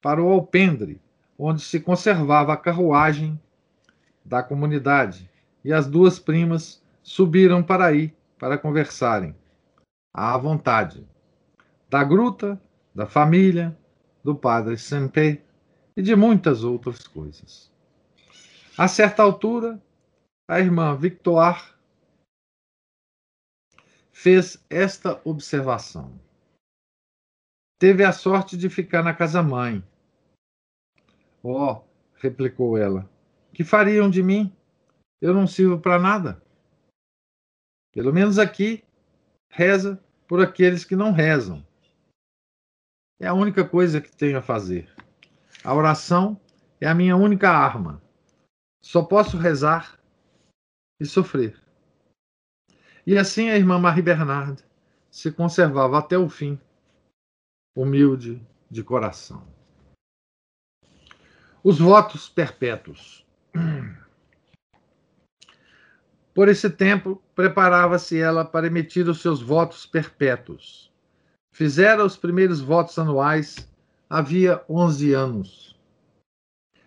para 0.03 0.20
o 0.20 0.29
alpendre, 0.29 1.00
onde 1.38 1.62
se 1.62 1.79
conservava 1.79 2.53
a 2.53 2.57
carruagem 2.57 3.40
da 4.24 4.42
comunidade, 4.42 5.31
e 5.64 5.72
as 5.72 5.87
duas 5.87 6.18
primas 6.18 6.83
subiram 7.00 7.62
para 7.62 7.87
aí 7.87 8.12
para 8.37 8.59
conversarem 8.59 9.37
à 10.12 10.37
vontade 10.37 11.07
da 11.88 12.03
gruta, 12.03 12.61
da 12.92 13.07
família, 13.07 13.79
do 14.24 14.35
padre 14.35 14.76
Senpei 14.76 15.44
e 15.96 16.03
de 16.03 16.16
muitas 16.16 16.64
outras 16.64 17.07
coisas. 17.07 17.70
A 18.76 18.88
certa 18.88 19.22
altura, 19.22 19.81
a 20.48 20.59
irmã 20.59 20.96
Victoire 20.96 21.62
fez 24.11 24.61
esta 24.68 25.20
observação. 25.24 26.29
Teve 27.80 28.04
a 28.04 28.12
sorte 28.12 28.58
de 28.58 28.68
ficar 28.68 29.02
na 29.02 29.14
casa-mãe. 29.14 29.82
Oh, 31.42 31.80
replicou 32.16 32.76
ela, 32.76 33.10
que 33.54 33.64
fariam 33.64 34.10
de 34.10 34.22
mim? 34.22 34.54
Eu 35.18 35.32
não 35.32 35.46
sirvo 35.46 35.80
para 35.80 35.98
nada. 35.98 36.42
Pelo 37.90 38.12
menos 38.12 38.38
aqui, 38.38 38.84
reza 39.48 39.98
por 40.28 40.42
aqueles 40.42 40.84
que 40.84 40.94
não 40.94 41.10
rezam. 41.10 41.66
É 43.18 43.26
a 43.26 43.32
única 43.32 43.66
coisa 43.66 43.98
que 43.98 44.14
tenho 44.14 44.36
a 44.36 44.42
fazer. 44.42 44.94
A 45.64 45.74
oração 45.74 46.38
é 46.82 46.86
a 46.86 46.94
minha 46.94 47.16
única 47.16 47.48
arma. 47.48 48.02
Só 48.82 49.02
posso 49.02 49.38
rezar 49.38 49.98
e 51.00 51.06
sofrer. 51.06 51.58
E 53.06 53.16
assim 53.16 53.48
a 53.48 53.56
irmã 53.56 53.78
Marie 53.78 54.02
Bernard 54.02 54.62
se 55.10 55.32
conservava 55.32 55.98
até 55.98 56.18
o 56.18 56.28
fim, 56.28 56.60
humilde 57.80 58.46
de 58.70 58.84
coração. 58.84 59.42
Os 61.64 61.78
votos 61.78 62.28
perpétuos. 62.28 63.26
Por 66.34 66.48
esse 66.48 66.68
tempo, 66.68 67.22
preparava-se 67.34 68.20
ela 68.20 68.44
para 68.44 68.66
emitir 68.66 69.08
os 69.08 69.22
seus 69.22 69.40
votos 69.40 69.86
perpétuos. 69.86 70.92
Fizera 71.52 72.04
os 72.04 72.16
primeiros 72.16 72.60
votos 72.60 72.98
anuais 72.98 73.56
havia 74.08 74.62
11 74.68 75.14
anos. 75.14 75.80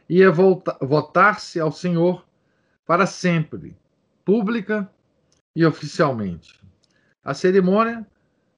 Ia 0.07 0.31
votar-se 0.31 1.59
ao 1.59 1.71
Senhor 1.71 2.23
para 2.85 3.07
sempre, 3.07 3.75
pública 4.23 4.87
e 5.55 5.65
oficialmente. 5.65 6.61
A 7.23 7.33
cerimônia 7.33 8.05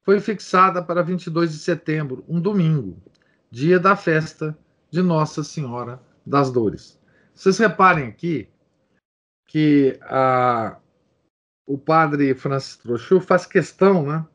foi 0.05 0.21
fixada 0.21 0.83
para 0.83 1.01
22 1.01 1.51
de 1.51 1.57
setembro, 1.57 2.23
um 2.29 2.39
domingo, 2.39 3.01
dia 3.49 3.79
da 3.79 3.95
festa 3.95 4.55
de 4.91 5.01
Nossa 5.01 5.43
Senhora 5.43 5.99
das 6.23 6.51
Dores. 6.51 6.99
Vocês 7.33 7.57
reparem 7.57 8.07
aqui 8.07 8.47
que 9.47 9.97
a, 10.03 10.77
o 11.67 11.75
padre 11.75 12.35
Francis 12.35 12.77
Trochu 12.77 13.19
faz 13.19 13.47
questão 13.47 14.05
né, 14.05 14.25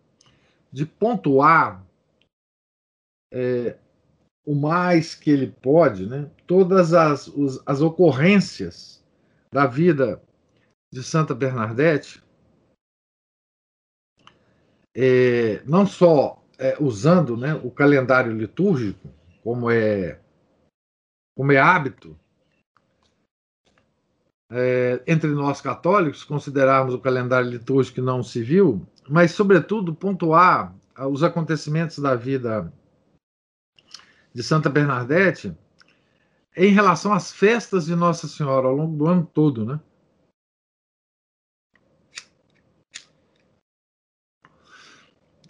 de 0.72 0.84
pontuar 0.84 1.86
é, 3.32 3.78
o 4.44 4.56
mais 4.56 5.14
que 5.14 5.30
ele 5.30 5.46
pode, 5.46 6.06
né, 6.06 6.28
todas 6.48 6.92
as, 6.92 7.28
os, 7.28 7.62
as 7.64 7.80
ocorrências 7.80 9.04
da 9.52 9.66
vida 9.66 10.20
de 10.92 11.02
Santa 11.04 11.32
Bernadette, 11.32 12.20
é, 14.94 15.62
não 15.64 15.86
só 15.86 16.42
é, 16.58 16.76
usando 16.80 17.36
né, 17.36 17.54
o 17.54 17.70
calendário 17.70 18.32
litúrgico, 18.32 19.08
como 19.42 19.70
é, 19.70 20.18
como 21.36 21.52
é 21.52 21.58
hábito, 21.58 22.18
é, 24.50 25.00
entre 25.06 25.30
nós 25.30 25.60
católicos, 25.60 26.24
considerarmos 26.24 26.92
o 26.92 26.98
calendário 26.98 27.48
litúrgico 27.48 28.02
não 28.02 28.22
civil, 28.22 28.86
mas, 29.08 29.30
sobretudo, 29.30 29.94
pontuar 29.94 30.74
os 31.08 31.22
acontecimentos 31.22 31.98
da 31.98 32.14
vida 32.14 32.72
de 34.34 34.42
Santa 34.42 34.68
Bernadette 34.68 35.56
em 36.56 36.72
relação 36.72 37.12
às 37.12 37.32
festas 37.32 37.86
de 37.86 37.96
Nossa 37.96 38.28
Senhora 38.28 38.66
ao 38.66 38.74
longo 38.74 38.96
do 38.96 39.06
ano 39.06 39.28
todo, 39.32 39.64
né? 39.64 39.80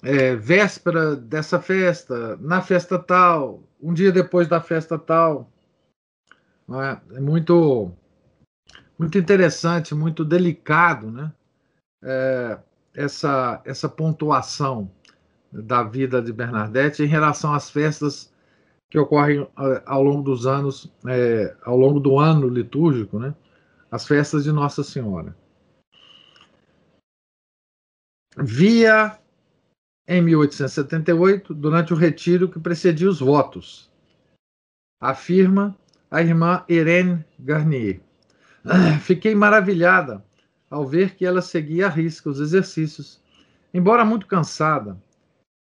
É, 0.02 0.34
véspera 0.34 1.14
dessa 1.14 1.60
festa, 1.60 2.36
na 2.38 2.62
festa 2.62 2.98
tal, 2.98 3.62
um 3.80 3.92
dia 3.92 4.10
depois 4.10 4.48
da 4.48 4.60
festa 4.60 4.98
tal. 4.98 5.50
É? 6.68 7.16
é 7.16 7.20
muito 7.20 7.92
muito 8.98 9.16
interessante, 9.16 9.94
muito 9.94 10.24
delicado, 10.24 11.10
né? 11.10 11.32
É, 12.02 12.58
essa, 12.94 13.62
essa 13.64 13.88
pontuação 13.88 14.90
da 15.50 15.82
vida 15.82 16.20
de 16.20 16.32
Bernadette 16.32 17.02
em 17.02 17.06
relação 17.06 17.54
às 17.54 17.70
festas 17.70 18.30
que 18.90 18.98
ocorrem 18.98 19.40
é, 19.40 19.82
ao 19.86 20.02
longo 20.02 20.22
dos 20.22 20.46
anos, 20.46 20.92
é, 21.06 21.56
ao 21.64 21.76
longo 21.76 21.98
do 21.98 22.18
ano 22.18 22.48
litúrgico, 22.48 23.18
né? 23.18 23.34
As 23.90 24.06
festas 24.06 24.44
de 24.44 24.52
Nossa 24.52 24.82
Senhora. 24.82 25.36
Via 28.36 29.18
em 30.10 30.20
1878, 30.20 31.54
durante 31.54 31.92
o 31.92 31.96
retiro 31.96 32.48
que 32.48 32.58
precedia 32.58 33.08
os 33.08 33.20
votos, 33.20 33.88
afirma 35.00 35.78
a 36.10 36.20
irmã 36.20 36.64
Irene 36.68 37.24
Garnier. 37.38 38.00
Fiquei 39.02 39.36
maravilhada 39.36 40.24
ao 40.68 40.84
ver 40.84 41.14
que 41.14 41.24
ela 41.24 41.40
seguia 41.40 41.86
à 41.86 41.88
risca 41.88 42.28
os 42.28 42.40
exercícios, 42.40 43.22
embora 43.72 44.04
muito 44.04 44.26
cansada 44.26 45.00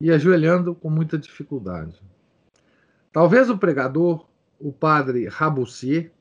e 0.01 0.09
ajoelhando 0.09 0.72
com 0.72 0.88
muita 0.88 1.18
dificuldade. 1.18 2.01
Talvez 3.11 3.51
o 3.51 3.59
pregador, 3.59 4.24
o 4.61 4.72
padre 4.72 5.27
Raboussier, 5.27 6.12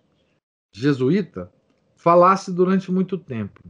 jesuíta, 0.74 1.52
falasse 1.96 2.52
durante 2.52 2.92
muito 2.92 3.16
tempo. 3.16 3.62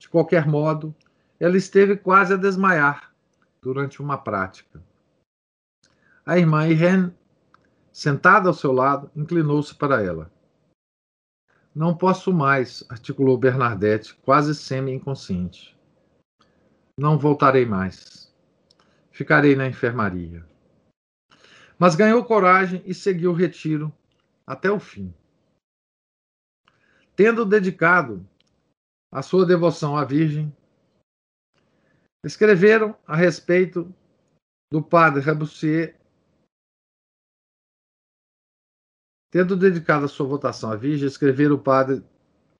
De 0.00 0.08
qualquer 0.08 0.48
modo, 0.48 0.92
ela 1.38 1.56
esteve 1.56 1.96
quase 1.96 2.34
a 2.34 2.36
desmaiar 2.36 3.13
durante 3.64 4.02
uma 4.02 4.18
prática. 4.18 4.82
A 6.26 6.38
irmã 6.38 6.68
Irene, 6.68 7.16
sentada 7.90 8.46
ao 8.46 8.54
seu 8.54 8.72
lado, 8.72 9.10
inclinou-se 9.16 9.74
para 9.74 10.02
ela. 10.02 10.30
Não 11.74 11.96
posso 11.96 12.30
mais, 12.30 12.84
articulou 12.90 13.38
Bernadette, 13.38 14.14
quase 14.16 14.54
semi-inconsciente. 14.54 15.74
Não 16.98 17.18
voltarei 17.18 17.64
mais. 17.64 18.30
Ficarei 19.10 19.56
na 19.56 19.66
enfermaria. 19.66 20.46
Mas 21.78 21.96
ganhou 21.96 22.22
coragem 22.22 22.82
e 22.84 22.94
seguiu 22.94 23.30
o 23.30 23.34
retiro 23.34 23.90
até 24.46 24.70
o 24.70 24.78
fim. 24.78 25.12
Tendo 27.16 27.46
dedicado 27.46 28.28
a 29.10 29.22
sua 29.22 29.46
devoção 29.46 29.96
à 29.96 30.04
Virgem, 30.04 30.54
escreveram 32.24 32.96
a 33.06 33.14
respeito 33.14 33.94
do 34.72 34.82
padre 34.82 35.20
Raboussier 35.20 35.96
Tendo 39.34 39.56
dedicado 39.56 40.04
a 40.04 40.08
sua 40.08 40.28
votação 40.28 40.70
à 40.70 40.76
Virgem, 40.76 41.08
escreveram, 41.08 41.58
padre, 41.58 42.04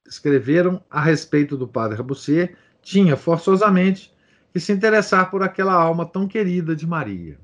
escreveram 0.04 0.84
a 0.90 1.00
respeito 1.00 1.56
do 1.56 1.68
padre 1.68 1.96
Raboussier, 1.96 2.56
tinha 2.82 3.16
forçosamente 3.16 4.12
que 4.52 4.58
se 4.58 4.72
interessar 4.72 5.30
por 5.30 5.40
aquela 5.40 5.72
alma 5.72 6.04
tão 6.04 6.26
querida 6.26 6.74
de 6.74 6.84
Maria. 6.84 7.38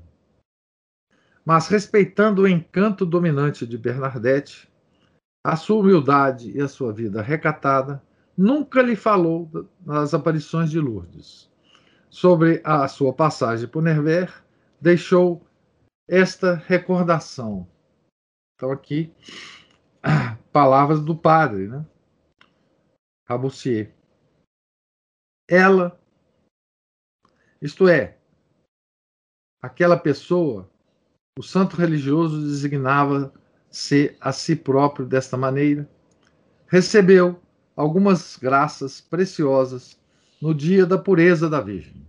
Mas, 1.45 1.69
respeitando 1.69 2.41
o 2.41 2.47
encanto 2.47 3.05
dominante 3.05 3.65
de 3.65 3.77
Bernadette, 3.77 4.69
a 5.45 5.55
sua 5.55 5.77
humildade 5.77 6.51
e 6.51 6.59
a 6.59 6.67
sua 6.67 6.91
vida 6.91 7.21
recatada, 7.21 8.03
nunca 8.37 8.81
lhe 8.81 8.97
falou 8.97 9.49
das 9.79 10.13
aparições 10.13 10.69
de 10.69 10.77
Lourdes. 10.77 11.50
Sobre 12.11 12.61
a 12.63 12.87
sua 12.87 13.11
passagem 13.11 13.67
por 13.67 13.81
Nerver, 13.81 14.31
deixou 14.79 15.41
esta 16.07 16.53
recordação 16.53 17.67
então, 18.61 18.71
aqui, 18.71 19.11
palavras 20.53 21.03
do 21.03 21.15
padre, 21.15 21.67
né? 21.67 21.83
Raboussier. 23.27 23.91
Ela, 25.49 25.99
isto 27.59 27.89
é, 27.89 28.19
aquela 29.59 29.97
pessoa, 29.97 30.69
o 31.39 31.41
santo 31.41 31.75
religioso 31.75 32.39
designava-se 32.39 34.15
a 34.21 34.31
si 34.31 34.55
próprio 34.55 35.07
desta 35.07 35.35
maneira, 35.35 35.89
recebeu 36.67 37.41
algumas 37.75 38.37
graças 38.37 39.01
preciosas 39.01 39.99
no 40.41 40.55
dia 40.55 40.85
da 40.85 40.97
pureza 40.97 41.47
da 41.47 41.61
Virgem. 41.61 42.05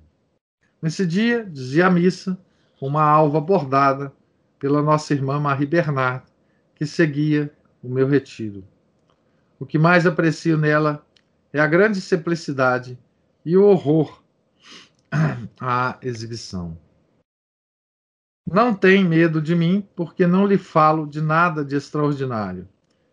Nesse 0.81 1.07
dia, 1.07 1.45
dizia 1.45 1.87
a 1.87 1.91
missa, 1.91 2.39
uma 2.81 3.03
alva 3.03 3.41
bordada 3.41 4.13
pela 4.59 4.83
nossa 4.83 5.13
irmã 5.13 5.39
Marie 5.39 5.67
Bernard, 5.67 6.25
que 6.75 6.87
seguia 6.87 7.53
o 7.83 7.89
meu 7.89 8.09
retiro. 8.09 8.65
O 9.61 9.67
que 9.67 9.79
mais 9.79 10.07
aprecio 10.07 10.57
nela 10.57 11.05
é 11.53 11.61
a 11.61 11.67
grande 11.67 12.01
simplicidade 12.01 12.99
e 13.45 13.57
o 13.57 13.65
horror 13.65 14.23
a 15.61 15.99
exibição. 16.03 16.77
Não 18.47 18.75
tem 18.75 19.05
medo 19.05 19.41
de 19.41 19.55
mim, 19.55 19.87
porque 19.95 20.27
não 20.27 20.47
lhe 20.47 20.59
falo 20.59 21.07
de 21.07 21.21
nada 21.21 21.65
de 21.65 21.77
extraordinário, 21.77 22.69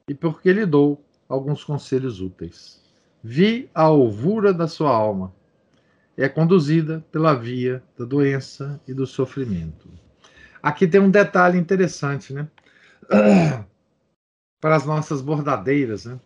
e 0.07 0.13
porque 0.15 0.51
lhe 0.51 0.65
dou 0.65 1.05
alguns 1.27 1.63
conselhos 1.63 2.19
úteis. 2.19 2.78
Vi 3.23 3.69
a 3.73 3.83
alvura 3.83 4.53
da 4.53 4.67
sua 4.67 4.91
alma. 4.91 5.33
É 6.17 6.27
conduzida 6.27 7.05
pela 7.11 7.33
via 7.33 7.81
da 7.97 8.03
doença 8.03 8.79
e 8.87 8.93
do 8.93 9.07
sofrimento. 9.07 9.89
Aqui 10.61 10.85
tem 10.87 10.99
um 10.99 11.09
detalhe 11.09 11.57
interessante, 11.57 12.33
né? 12.33 12.47
Para 14.59 14.75
as 14.75 14.85
nossas 14.85 15.21
bordadeiras, 15.21 16.05
né? 16.05 16.19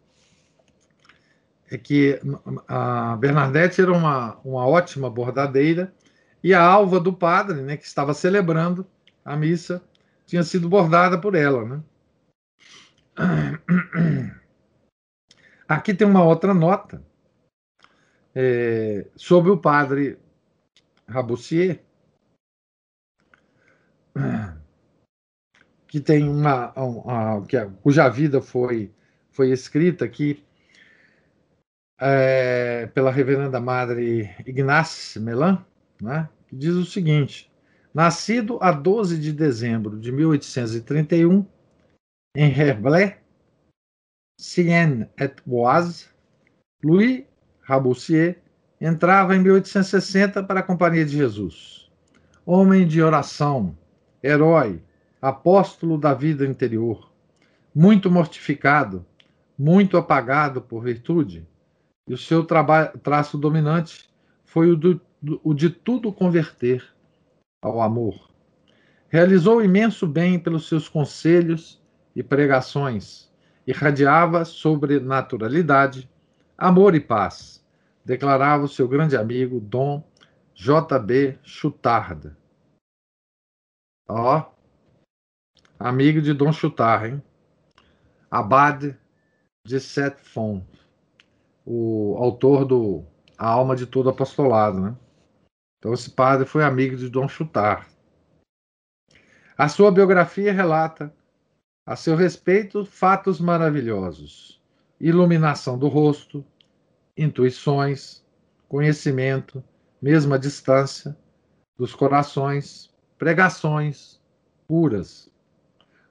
É 1.70 1.78
que 1.78 2.20
a 2.68 3.16
Bernadette 3.18 3.82
era 3.82 3.92
uma, 3.92 4.38
uma 4.44 4.68
ótima 4.68 5.10
bordadeira 5.10 5.94
e 6.44 6.54
a 6.54 6.62
alva 6.62 7.00
do 7.00 7.14
padre, 7.14 7.62
né, 7.62 7.78
que 7.78 7.86
estava 7.86 8.14
celebrando 8.14 8.86
a 9.24 9.36
missa, 9.36 9.82
tinha 10.26 10.44
sido 10.44 10.68
bordada 10.68 11.18
por 11.18 11.36
ela, 11.36 11.66
né? 11.66 11.84
Aqui 15.74 15.92
tem 15.94 16.06
uma 16.06 16.24
outra 16.24 16.54
nota 16.54 17.04
é, 18.36 19.08
sobre 19.16 19.50
o 19.50 19.58
padre 19.58 20.20
Raboussier, 21.08 21.84
que 25.88 26.00
tem 26.00 26.30
uma, 26.30 26.72
uma 26.74 27.46
que, 27.48 27.58
cuja 27.82 28.08
vida 28.08 28.40
foi 28.40 28.92
foi 29.32 29.50
escrita 29.50 30.06
aqui 30.06 30.46
é, 32.00 32.86
pela 32.94 33.12
reverenda 33.12 33.60
madre 33.60 34.30
Ignace 34.46 35.20
Melan, 35.20 35.66
né, 36.00 36.30
que 36.48 36.56
diz 36.56 36.76
o 36.76 36.86
seguinte: 36.86 37.52
nascido 37.92 38.60
a 38.62 38.72
12 38.72 39.20
de 39.20 39.34
dezembro 39.34 40.00
de 40.00 40.12
1831 40.12 41.44
em 42.36 42.52
Herblay, 42.52 43.23
Sienne 44.38 45.08
et 45.18 45.36
Oise, 45.48 46.08
Louis 46.84 47.26
Raboussier 47.62 48.42
entrava 48.80 49.36
em 49.36 49.40
1860 49.40 50.44
para 50.44 50.60
a 50.60 50.64
Companhia 50.64 51.06
de 51.06 51.16
Jesus. 51.16 51.90
Homem 52.46 52.86
de 52.86 53.02
oração, 53.02 53.78
herói, 54.22 54.82
apóstolo 55.22 55.98
da 55.98 56.14
vida 56.14 56.46
interior, 56.46 57.10
muito 57.74 58.12
mortificado, 58.12 59.06
muito 59.58 59.96
apagado 59.96 60.62
por 60.62 60.84
virtude, 60.84 61.48
e 62.08 62.14
o 62.14 62.18
seu 62.18 62.46
traço 62.46 63.38
dominante 63.38 64.10
foi 64.44 64.70
o, 64.70 64.76
do, 64.76 65.00
o 65.42 65.54
de 65.54 65.70
tudo 65.70 66.12
converter 66.12 66.84
ao 67.62 67.82
amor. 67.82 68.30
Realizou 69.08 69.64
imenso 69.64 70.06
bem 70.06 70.38
pelos 70.38 70.68
seus 70.68 70.90
conselhos 70.90 71.82
e 72.14 72.22
pregações, 72.22 73.32
irradiava 73.66 74.46
sobrenaturalidade, 74.46 76.10
amor 76.58 76.96
e 76.96 77.00
paz, 77.00 77.66
declarava 78.04 78.64
o 78.64 78.68
seu 78.68 78.88
grande 78.88 79.16
amigo 79.16 79.60
Dom 79.60 80.04
J.B. 80.54 81.40
Chutard. 81.44 82.36
Ó, 84.08 84.46
amigo 85.80 86.22
de 86.22 86.34
Dom 86.34 86.52
Chutard, 86.52 87.08
hein? 87.08 87.24
Abade 88.30 88.98
de 89.66 89.80
Setfon, 89.80 90.66
o 91.66 92.16
autor 92.18 92.66
do 92.66 93.06
A 93.38 93.48
Alma 93.48 93.76
de 93.76 93.86
Todo 93.86 94.10
Apostolado, 94.10 94.80
né? 94.80 94.98
Então 95.80 95.94
esse 95.94 96.10
padre 96.10 96.46
foi 96.46 96.64
amigo 96.64 96.96
de 96.96 97.10
Dom 97.10 97.28
Chutard. 97.28 97.88
A 99.58 99.70
sua 99.70 99.92
biografia 99.92 100.52
relata 100.52 101.14
a 101.86 101.96
seu 101.96 102.16
respeito 102.16 102.86
fatos 102.86 103.40
maravilhosos: 103.40 104.62
iluminação 105.00 105.78
do 105.78 105.88
rosto, 105.88 106.46
intuições, 107.18 108.24
conhecimento, 108.68 109.64
mesma 110.02 110.40
distância 110.40 111.16
dos 111.78 111.94
corações, 111.94 112.94
pregações 113.18 114.20
puras. 114.68 115.30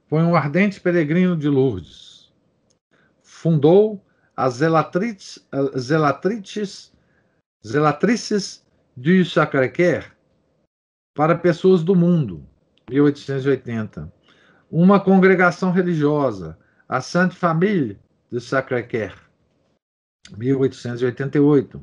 Foi 0.07 0.23
um 0.23 0.37
ardente 0.37 0.81
peregrino 0.81 1.37
de 1.37 1.49
Lourdes. 1.49 2.33
Fundou 3.23 4.01
as 4.37 4.55
zelatrices, 4.55 5.47
zelatrices, 5.79 6.93
zelatrices 7.67 8.65
du 8.97 9.25
Sacré-Cœur 9.25 10.11
para 11.15 11.37
pessoas 11.37 11.83
do 11.83 11.95
mundo, 11.95 12.47
1880. 12.91 14.13
Uma 14.75 14.99
congregação 14.99 15.71
religiosa, 15.71 16.57
a 16.89 17.03
Sainte 17.03 17.37
Famille 17.37 18.01
du 18.31 18.41
Sacré-Cœur, 18.41 19.13
1888. 20.35 21.79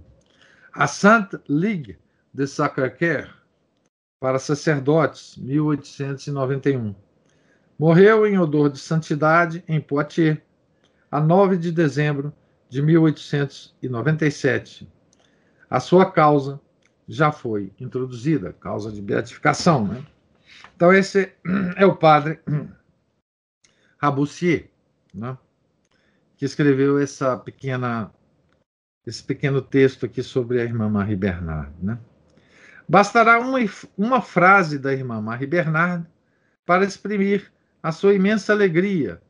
A 0.73 0.87
Sainte 0.87 1.37
Ligue 1.47 1.99
de 2.33 2.47
Sacré-Cœur 2.47 3.29
para 4.19 4.39
sacerdotes, 4.39 5.37
1891. 5.37 6.95
Morreu 7.77 8.25
em 8.25 8.39
odor 8.39 8.71
de 8.71 8.79
santidade 8.79 9.63
em 9.67 9.79
Poitiers, 9.79 10.39
a 11.11 11.21
9 11.21 11.57
de 11.57 11.71
dezembro 11.71 12.33
de 12.69 12.81
1897. 12.81 14.91
A 15.69 15.79
sua 15.79 16.11
causa 16.11 16.59
já 17.07 17.31
foi 17.31 17.71
introduzida, 17.79 18.51
causa 18.53 18.91
de 18.91 18.99
beatificação. 18.99 19.87
Né? 19.87 20.03
Então, 20.75 20.91
esse 20.91 21.31
é 21.77 21.85
o 21.85 21.95
padre 21.95 22.39
Raboussier, 24.01 24.69
né? 25.13 25.37
que 26.37 26.45
escreveu 26.45 26.97
essa 26.97 27.37
pequena, 27.37 28.11
esse 29.05 29.21
pequeno 29.21 29.61
texto 29.61 30.05
aqui 30.05 30.23
sobre 30.23 30.61
a 30.61 30.63
irmã 30.63 30.89
Marie 30.89 31.15
Bernard. 31.15 31.73
Né? 31.81 31.99
Bastará 32.87 33.39
uma, 33.39 33.59
uma 33.97 34.21
frase 34.21 34.79
da 34.79 34.93
irmã 34.93 35.21
Marie 35.21 35.45
Bernard 35.45 36.07
para 36.65 36.85
exprimir 36.85 37.51
a 37.83 37.91
sua 37.91 38.13
imensa 38.13 38.53
alegria, 38.53 39.21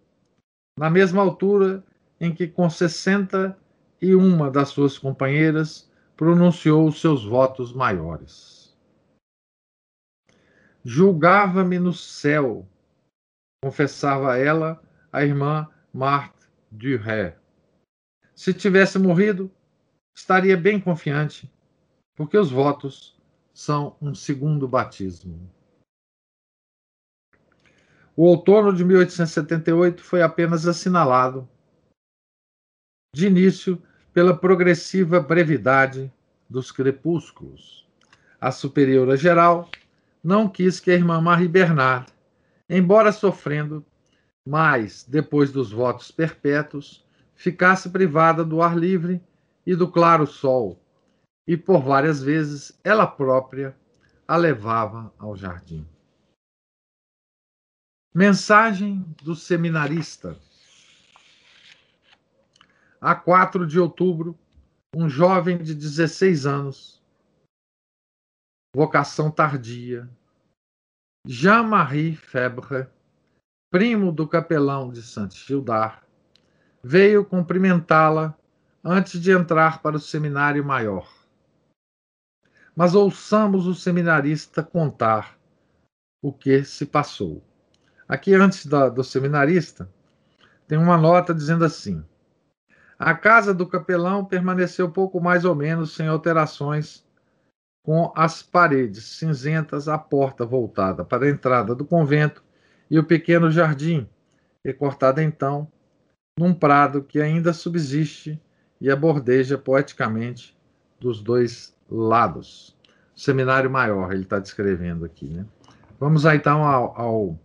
na 0.78 0.90
mesma 0.90 1.22
altura 1.22 1.84
em 2.20 2.34
que, 2.34 2.48
com 2.48 2.70
61 2.70 4.52
das 4.52 4.70
suas 4.70 4.98
companheiras, 4.98 5.90
pronunciou 6.16 6.88
os 6.88 7.00
seus 7.00 7.24
votos 7.24 7.74
maiores. 7.74 8.78
Julgava-me 10.84 11.80
no 11.80 11.94
céu, 11.94 12.68
confessava 13.64 14.38
ela 14.38 14.82
a 15.12 15.24
irmã 15.24 15.68
Marthe 15.94 16.48
Duret. 16.72 17.36
Se 18.36 18.54
tivesse 18.54 18.98
morrido, 18.98 19.52
estaria 20.16 20.56
bem 20.56 20.80
confiante, 20.80 21.52
porque 22.16 22.38
os 22.38 22.50
votos 22.50 23.20
são 23.54 23.98
um 24.02 24.16
segundo 24.16 24.68
batismo. 24.68 25.50
O 28.16 28.24
outono 28.24 28.74
de 28.74 28.84
1878 28.84 30.04
foi 30.04 30.22
apenas 30.22 30.68
assinalado, 30.68 31.48
de 33.14 33.28
início, 33.28 33.82
pela 34.14 34.38
progressiva 34.38 35.20
brevidade 35.20 36.12
dos 36.50 36.72
crepúsculos. 36.72 37.88
A 38.40 38.52
superiora 38.52 39.16
geral 39.16 39.70
não 40.24 40.50
quis 40.50 40.80
que 40.80 40.92
a 40.92 40.96
irmã 40.96 41.22
Marie 41.22 41.48
Bernard, 41.48 42.12
embora 42.70 43.12
sofrendo 43.12 43.86
mais 44.48 45.04
depois 45.04 45.52
dos 45.52 45.72
votos 45.72 46.12
perpétuos, 46.12 47.06
ficasse 47.36 47.90
privada 47.90 48.44
do 48.46 48.62
ar 48.62 48.78
livre 48.78 49.22
e 49.66 49.76
do 49.76 49.92
claro 49.92 50.28
sol, 50.28 50.80
e 51.48 51.58
por 51.58 51.82
várias 51.82 52.22
vezes 52.22 52.80
ela 52.84 53.08
própria 53.08 53.76
a 54.28 54.36
levava 54.36 55.14
ao 55.18 55.36
jardim. 55.36 55.88
Mensagem 58.14 59.02
do 59.24 59.36
seminarista 59.36 60.38
a 63.02 63.16
4 63.16 63.66
de 63.66 63.80
outubro, 63.80 64.38
um 64.94 65.08
jovem 65.08 65.58
de 65.58 65.74
16 65.74 66.46
anos, 66.46 67.02
vocação 68.76 69.32
tardia, 69.32 70.10
Jean-Marie 71.26 72.16
Febre, 72.16 72.88
primo 73.70 74.12
do 74.12 74.26
capelão 74.26 74.90
de 74.90 75.04
Saint-Gildard, 75.04 76.02
veio 76.82 77.26
cumprimentá-la 77.26 78.34
antes 78.84 79.20
de 79.20 79.32
entrar 79.32 79.82
para 79.82 79.98
o 79.98 80.00
seminário 80.00 80.64
maior. 80.64 81.12
Mas 82.74 82.96
ouçamos 82.96 83.68
o 83.68 83.76
seminarista 83.76 84.64
contar 84.64 85.38
o 86.22 86.32
que 86.32 86.64
se 86.64 86.86
passou. 86.86 87.44
Aqui, 88.08 88.34
antes 88.34 88.66
da, 88.66 88.88
do 88.88 89.04
seminarista, 89.04 89.92
tem 90.68 90.78
uma 90.78 90.98
nota 90.98 91.34
dizendo 91.34 91.66
assim: 91.66 92.04
a 92.98 93.14
casa 93.14 93.54
do 93.54 93.68
capelão 93.68 94.24
permaneceu 94.24 94.90
pouco 94.90 95.20
mais 95.20 95.44
ou 95.44 95.54
menos 95.54 95.94
sem 95.94 96.08
alterações, 96.08 97.06
com 97.90 98.14
as 98.16 98.44
paredes 98.44 99.04
cinzentas, 99.04 99.88
a 99.88 99.98
porta 99.98 100.46
voltada 100.46 101.04
para 101.04 101.26
a 101.26 101.30
entrada 101.32 101.74
do 101.74 101.84
convento 101.84 102.44
e 102.88 103.00
o 103.00 103.04
pequeno 103.04 103.50
jardim, 103.50 104.08
recortado 104.64 105.20
então 105.22 105.68
num 106.38 106.54
prado 106.54 107.02
que 107.02 107.20
ainda 107.20 107.52
subsiste 107.52 108.40
e 108.80 108.92
abordeja 108.92 109.58
poeticamente 109.58 110.56
dos 111.00 111.20
dois 111.20 111.76
lados. 111.90 112.78
Seminário 113.16 113.72
maior, 113.72 114.12
ele 114.12 114.22
está 114.22 114.38
descrevendo 114.38 115.04
aqui. 115.04 115.26
Né? 115.26 115.44
Vamos 116.00 116.28
aí, 116.28 116.38
então 116.38 116.64
ao, 116.64 116.96
ao 116.96 117.40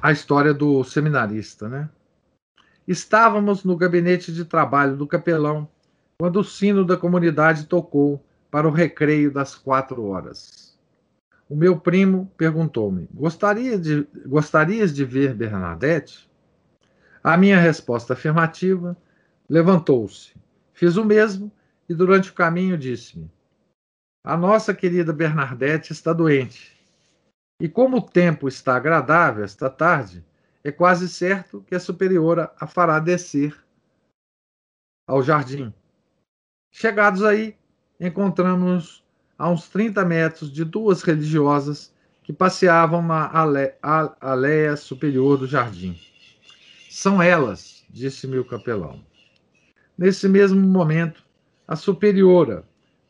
a 0.00 0.10
história 0.10 0.54
do 0.54 0.82
seminarista, 0.82 1.68
né? 1.68 1.90
Estávamos 2.88 3.64
no 3.64 3.76
gabinete 3.76 4.32
de 4.32 4.46
trabalho 4.46 4.96
do 4.96 5.06
capelão 5.06 5.68
quando 6.20 6.40
o 6.40 6.44
sino 6.44 6.84
da 6.84 6.98
comunidade 6.98 7.64
tocou 7.64 8.22
para 8.50 8.68
o 8.68 8.70
recreio 8.70 9.32
das 9.32 9.54
quatro 9.54 10.04
horas. 10.04 10.78
O 11.48 11.56
meu 11.56 11.80
primo 11.80 12.30
perguntou-me: 12.36 13.08
Gostaria 13.10 13.78
de, 13.78 14.06
Gostarias 14.26 14.94
de 14.94 15.02
ver 15.02 15.32
Bernadette? 15.32 16.30
A 17.24 17.38
minha 17.38 17.58
resposta 17.58 18.12
afirmativa 18.12 18.94
levantou-se. 19.48 20.34
Fiz 20.74 20.98
o 20.98 21.06
mesmo 21.06 21.50
e, 21.88 21.94
durante 21.94 22.28
o 22.28 22.34
caminho, 22.34 22.76
disse-me: 22.76 23.32
A 24.22 24.36
nossa 24.36 24.74
querida 24.74 25.14
Bernadette 25.14 25.90
está 25.90 26.12
doente. 26.12 26.78
E 27.58 27.66
como 27.66 27.96
o 27.96 28.02
tempo 28.02 28.46
está 28.46 28.76
agradável 28.76 29.42
esta 29.42 29.70
tarde, 29.70 30.22
é 30.62 30.70
quase 30.70 31.08
certo 31.08 31.64
que 31.66 31.74
a 31.74 31.80
superiora 31.80 32.52
a 32.60 32.66
fará 32.66 32.98
descer 32.98 33.56
ao 35.08 35.22
jardim. 35.22 35.72
Chegados 36.70 37.22
aí, 37.22 37.56
encontramos 37.98 39.04
a 39.36 39.48
uns 39.50 39.68
30 39.68 40.04
metros 40.04 40.52
de 40.52 40.64
duas 40.64 41.02
religiosas 41.02 41.92
que 42.22 42.32
passeavam 42.32 43.02
na 43.02 43.30
aleia 44.20 44.76
superior 44.76 45.36
do 45.36 45.46
jardim. 45.46 45.98
São 46.88 47.22
elas, 47.22 47.84
disse-me 47.90 48.38
o 48.38 48.44
capelão. 48.44 49.04
Nesse 49.96 50.28
mesmo 50.28 50.60
momento, 50.60 51.24
a 51.66 51.76
superiora, 51.76 52.64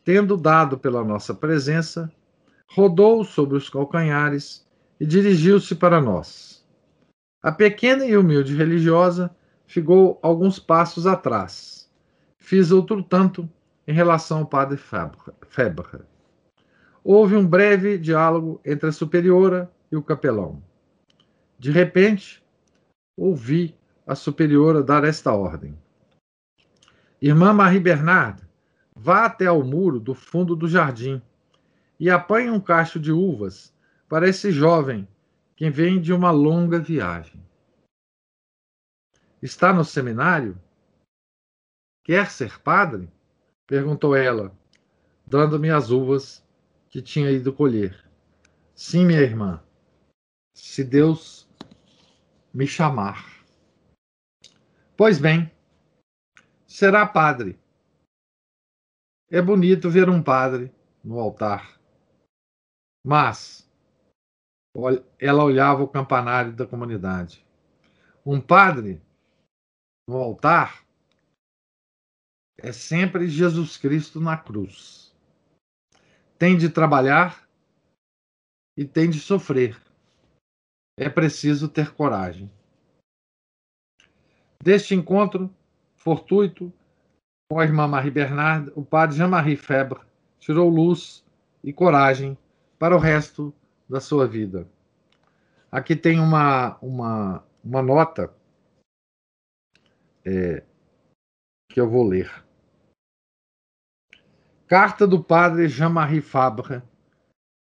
tendo 0.05 0.37
dado 0.37 0.79
pela 0.79 1.05
nossa 1.05 1.35
presença, 1.35 2.11
rodou 2.69 3.25
sobre 3.25 3.57
os 3.57 3.69
calcanhares 3.69 4.67
e 4.99 5.07
dirigiu-se 5.07 5.75
para 5.75 6.01
nós. 6.01 6.65
A 7.43 7.51
pequena 7.51 8.05
e 8.05 8.17
humilde 8.17 8.55
religiosa 8.55 9.35
ficou 9.67 10.19
alguns 10.23 10.59
passos 10.59 11.07
atrás. 11.07 11.80
Fiz 12.51 12.73
outro 12.73 13.01
tanto 13.01 13.49
em 13.87 13.93
relação 13.93 14.39
ao 14.39 14.45
padre 14.45 14.77
Febre. 14.77 16.01
Houve 17.05 17.37
um 17.37 17.47
breve 17.47 17.97
diálogo 17.97 18.61
entre 18.65 18.89
a 18.89 18.93
superiora 18.93 19.71
e 19.89 19.95
o 19.95 20.03
capelão. 20.03 20.61
De 21.57 21.71
repente, 21.71 22.43
ouvi 23.17 23.73
a 24.05 24.17
superiora 24.17 24.83
dar 24.83 25.05
esta 25.05 25.33
ordem: 25.33 25.79
Irmã 27.23 27.53
Marie 27.53 27.79
Bernard, 27.79 28.43
vá 28.97 29.27
até 29.27 29.47
ao 29.47 29.63
muro 29.63 30.01
do 30.01 30.13
fundo 30.13 30.57
do 30.57 30.67
jardim 30.67 31.23
e 32.01 32.11
apanhe 32.11 32.51
um 32.51 32.59
cacho 32.59 32.99
de 32.99 33.13
uvas 33.13 33.73
para 34.09 34.29
esse 34.29 34.51
jovem 34.51 35.07
que 35.55 35.71
vem 35.71 36.01
de 36.01 36.13
uma 36.13 36.33
longa 36.33 36.81
viagem. 36.81 37.41
Está 39.41 39.73
no 39.73 39.85
seminário? 39.85 40.61
Quer 42.11 42.29
ser 42.29 42.61
padre? 42.61 43.09
perguntou 43.69 44.17
ela, 44.17 44.53
dando-me 45.25 45.71
as 45.71 45.93
uvas 45.93 46.45
que 46.89 47.01
tinha 47.01 47.31
ido 47.31 47.53
colher. 47.53 48.05
Sim, 48.75 49.07
minha 49.07 49.21
irmã, 49.21 49.63
se 50.53 50.83
Deus 50.83 51.49
me 52.53 52.67
chamar. 52.67 53.47
Pois 54.97 55.21
bem, 55.21 55.53
será 56.67 57.07
padre. 57.07 57.57
É 59.31 59.41
bonito 59.41 59.89
ver 59.89 60.11
um 60.11 60.21
padre 60.21 60.75
no 61.05 61.21
altar. 61.21 61.81
Mas 63.07 63.71
ela 65.17 65.45
olhava 65.45 65.85
o 65.85 65.89
campanário 65.89 66.53
da 66.57 66.67
comunidade. 66.67 67.47
Um 68.27 68.41
padre 68.41 69.01
no 70.09 70.17
altar 70.17 70.90
é 72.63 72.73
sempre 72.73 73.29
Jesus 73.29 73.77
Cristo 73.77 74.21
na 74.21 74.37
cruz 74.37 75.01
tem 76.41 76.57
de 76.57 76.71
trabalhar 76.71 77.47
e 78.75 78.83
tem 78.87 79.11
de 79.11 79.21
sofrer. 79.21 79.79
É 80.99 81.07
preciso 81.07 81.69
ter 81.69 81.93
coragem. 81.93 82.51
Deste 84.63 84.95
encontro 84.95 85.55
fortuito 85.95 86.73
com 87.51 87.61
a 87.61 87.65
irmã 87.65 87.87
Marie 87.87 88.11
Bernard, 88.11 88.73
o 88.75 88.83
padre 88.83 89.19
Jean-Marie 89.19 89.55
Febre 89.55 90.01
tirou 90.39 90.71
luz 90.71 91.23
e 91.63 91.75
coragem 91.75 92.39
para 92.79 92.97
o 92.97 92.99
resto 92.99 93.55
da 93.87 94.01
sua 94.01 94.27
vida. 94.27 94.67
Aqui 95.71 95.95
tem 95.95 96.19
uma, 96.19 96.79
uma, 96.79 97.45
uma 97.63 97.83
nota 97.83 98.35
é, 100.25 100.63
que 101.69 101.79
eu 101.79 101.87
vou 101.87 102.09
ler. 102.09 102.50
Carta 104.71 105.05
do 105.05 105.21
padre 105.21 105.67
Jean-Marie 105.67 106.21
Fabre, 106.21 106.81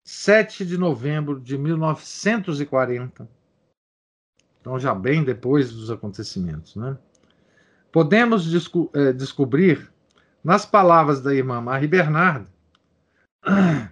7 0.06 0.66
de 0.66 0.78
novembro 0.78 1.38
de 1.38 1.58
1940. 1.58 3.30
Então, 4.62 4.80
já 4.80 4.96
bem 4.96 5.22
depois 5.22 5.74
dos 5.74 5.92
acontecimentos. 5.92 6.78
Né? 6.78 6.98
Podemos 7.92 8.50
desco 8.50 8.90
é, 8.94 9.12
descobrir, 9.12 9.92
nas 10.42 10.66
palavras 10.66 11.22
da 11.22 11.36
irmã 11.36 11.60
Marie 11.60 11.90
Bernard, 11.90 12.48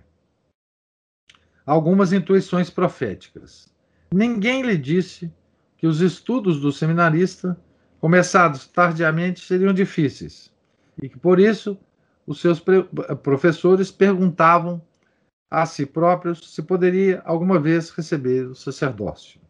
algumas 1.65 2.13
intuições 2.13 2.69
proféticas. 2.69 3.67
Ninguém 4.09 4.61
lhe 4.61 4.77
disse 4.77 5.29
que 5.75 5.85
os 5.85 5.99
estudos 5.99 6.61
do 6.61 6.71
seminarista, 6.71 7.59
começados 7.99 8.67
tardiamente, 8.67 9.41
seriam 9.41 9.73
difíceis 9.73 10.49
e 11.03 11.09
que, 11.09 11.19
por 11.19 11.41
isso, 11.41 11.77
os 12.25 12.39
seus 12.39 12.63
professores 13.23 13.91
perguntavam 13.91 14.81
a 15.49 15.65
si 15.65 15.85
próprios 15.85 16.53
se 16.53 16.61
poderia 16.61 17.21
alguma 17.25 17.59
vez 17.59 17.89
receber 17.89 18.47
o 18.47 18.55
sacerdócio. 18.55 19.41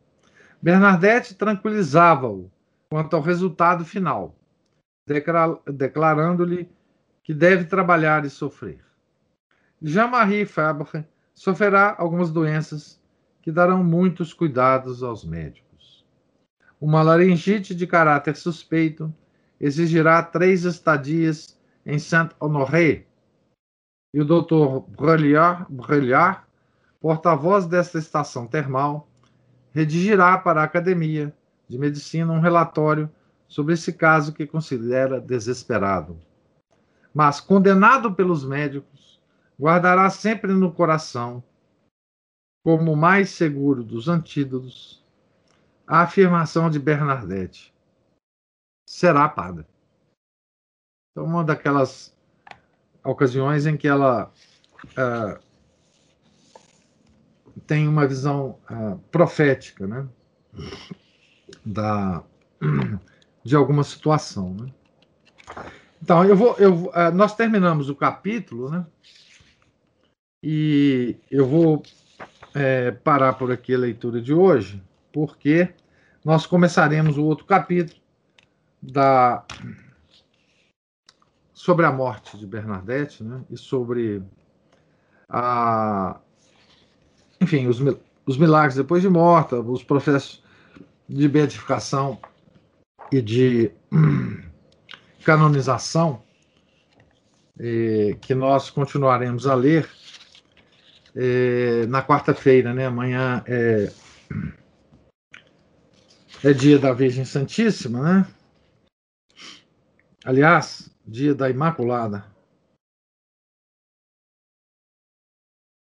Bernadette 0.61 1.35
tranquilizava-o 1.35 2.49
quanto 2.89 3.15
ao 3.15 3.21
resultado 3.21 3.85
final, 3.85 4.35
declarando-lhe 5.67 6.69
que 7.23 7.33
deve 7.33 7.65
trabalhar 7.65 8.25
e 8.25 8.29
sofrer. 8.29 8.83
Jean-Marie 9.81 10.45
Fabre 10.45 11.05
sofrerá 11.33 11.95
algumas 11.97 12.31
doenças 12.31 13.01
que 13.41 13.51
darão 13.51 13.83
muitos 13.83 14.33
cuidados 14.33 15.01
aos 15.01 15.23
médicos. 15.23 16.05
Uma 16.79 17.01
laringite 17.01 17.73
de 17.73 17.87
caráter 17.87 18.35
suspeito 18.35 19.13
exigirá 19.59 20.21
três 20.21 20.65
estadias 20.65 21.59
em 21.85 21.99
Saint-Honoré. 21.99 23.05
E 24.13 24.21
o 24.21 24.25
Dr. 24.25 24.85
Brelliard, 24.89 26.43
porta-voz 26.99 27.65
desta 27.65 27.97
estação 27.97 28.45
termal, 28.45 29.07
redigirá 29.71 30.37
para 30.37 30.61
a 30.61 30.65
Academia 30.65 31.33
de 31.67 31.77
Medicina 31.77 32.31
um 32.33 32.39
relatório 32.39 33.09
sobre 33.47 33.73
esse 33.73 33.93
caso 33.93 34.33
que 34.33 34.45
considera 34.45 35.19
desesperado. 35.19 36.19
Mas, 37.13 37.39
condenado 37.39 38.13
pelos 38.13 38.45
médicos, 38.45 39.21
guardará 39.59 40.09
sempre 40.09 40.53
no 40.53 40.71
coração, 40.71 41.43
como 42.63 42.93
o 42.93 42.97
mais 42.97 43.29
seguro 43.31 43.83
dos 43.83 44.07
antídotos, 44.07 45.03
a 45.85 46.01
afirmação 46.01 46.69
de 46.69 46.79
Bernadette: 46.79 47.73
será 48.87 49.27
padre. 49.27 49.65
Então, 51.11 51.25
uma 51.25 51.43
daquelas 51.43 52.15
ocasiões 53.03 53.65
em 53.65 53.75
que 53.75 53.87
ela 53.87 54.31
uh, 54.85 55.39
tem 57.67 57.87
uma 57.87 58.07
visão 58.07 58.57
uh, 58.69 58.97
profética, 59.11 59.85
né? 59.85 60.07
Da, 61.65 62.23
de 63.43 63.55
alguma 63.55 63.83
situação, 63.83 64.53
né? 64.53 64.71
Então, 66.01 66.23
eu 66.23 66.35
vou, 66.35 66.55
eu, 66.57 66.85
uh, 66.85 67.11
nós 67.13 67.35
terminamos 67.35 67.89
o 67.89 67.95
capítulo, 67.95 68.69
né? 68.69 68.85
E 70.41 71.17
eu 71.29 71.45
vou 71.45 71.83
é, 72.55 72.91
parar 72.91 73.33
por 73.33 73.51
aqui 73.51 73.75
a 73.75 73.77
leitura 73.77 74.21
de 74.21 74.33
hoje, 74.33 74.81
porque 75.11 75.73
nós 76.25 76.45
começaremos 76.45 77.17
o 77.17 77.25
outro 77.25 77.45
capítulo 77.45 78.01
da 78.81 79.45
sobre 81.61 81.85
a 81.85 81.91
morte 81.91 82.39
de 82.39 82.47
Bernadette, 82.47 83.23
né? 83.23 83.43
E 83.47 83.55
sobre 83.55 84.23
a, 85.29 86.19
enfim, 87.39 87.67
os, 87.67 87.79
os 88.25 88.35
milagres 88.35 88.73
depois 88.73 89.03
de 89.03 89.09
morta, 89.09 89.59
os 89.59 89.83
processos 89.83 90.43
de 91.07 91.27
beatificação 91.27 92.19
e 93.11 93.21
de 93.21 93.71
canonização 95.23 96.23
eh, 97.59 98.17
que 98.19 98.33
nós 98.33 98.71
continuaremos 98.71 99.45
a 99.45 99.53
ler 99.53 99.87
eh, 101.15 101.85
na 101.87 102.01
quarta-feira, 102.01 102.73
né? 102.73 102.87
Amanhã 102.87 103.43
é, 103.45 103.91
é 106.43 106.53
dia 106.53 106.79
da 106.79 106.91
Virgem 106.91 107.23
Santíssima, 107.23 108.01
né? 108.01 108.27
Aliás, 110.25 110.90
dia 111.05 111.33
da 111.33 111.49
Imaculada 111.49 112.25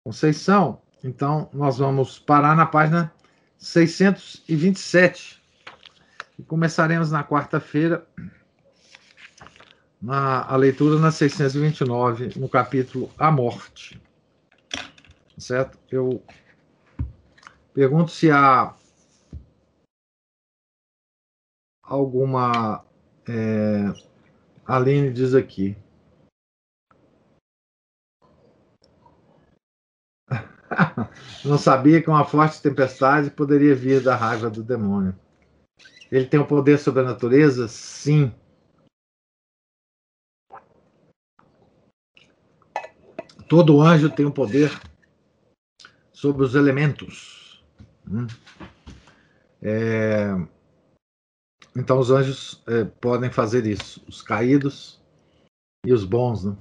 Conceição. 0.05 0.81
Então, 1.03 1.51
nós 1.53 1.79
vamos 1.79 2.19
parar 2.19 2.55
na 2.55 2.65
página 2.65 3.13
627 3.59 5.43
e 6.39 6.43
começaremos 6.45 7.11
na 7.11 7.25
quarta-feira 7.25 8.07
na, 10.01 10.45
a 10.45 10.55
leitura 10.55 10.99
na 11.01 11.11
629, 11.11 12.39
no 12.39 12.49
capítulo 12.49 13.11
A 13.19 13.33
Morte. 13.33 14.01
Certo? 15.37 15.77
Eu 15.91 16.23
pergunto 17.75 18.13
se 18.13 18.31
há 18.31 18.75
alguma. 21.83 22.85
É, 23.29 23.93
Aline 24.67 25.13
diz 25.13 25.35
aqui. 25.35 25.77
Não 31.45 31.57
sabia 31.57 32.03
que 32.03 32.11
uma 32.11 32.25
forte 32.25 32.61
tempestade 32.61 33.31
poderia 33.31 33.75
vir 33.75 34.03
da 34.03 34.17
raiva 34.17 34.51
do 34.51 34.65
demônio. 34.65 35.15
Ele 36.11 36.27
tem 36.27 36.41
o 36.41 36.43
um 36.43 36.47
poder 36.47 36.79
sobre 36.79 37.03
a 37.03 37.05
natureza? 37.05 37.69
Sim. 37.69 38.35
Todo 43.49 43.81
anjo 43.81 44.11
tem 44.11 44.27
o 44.27 44.31
um 44.31 44.33
poder 44.33 44.73
sobre 46.13 46.43
os 46.43 46.57
elementos. 46.57 47.65
Hum. 48.09 48.27
É... 49.63 50.56
Então 51.77 51.99
os 51.99 52.11
anjos 52.11 52.63
é, 52.67 52.85
podem 52.85 53.31
fazer 53.31 53.67
isso. 53.67 54.03
Os 54.09 54.23
caídos 54.23 54.99
e 55.85 55.93
os 55.93 56.05
bons, 56.05 56.45
né? 56.45 56.57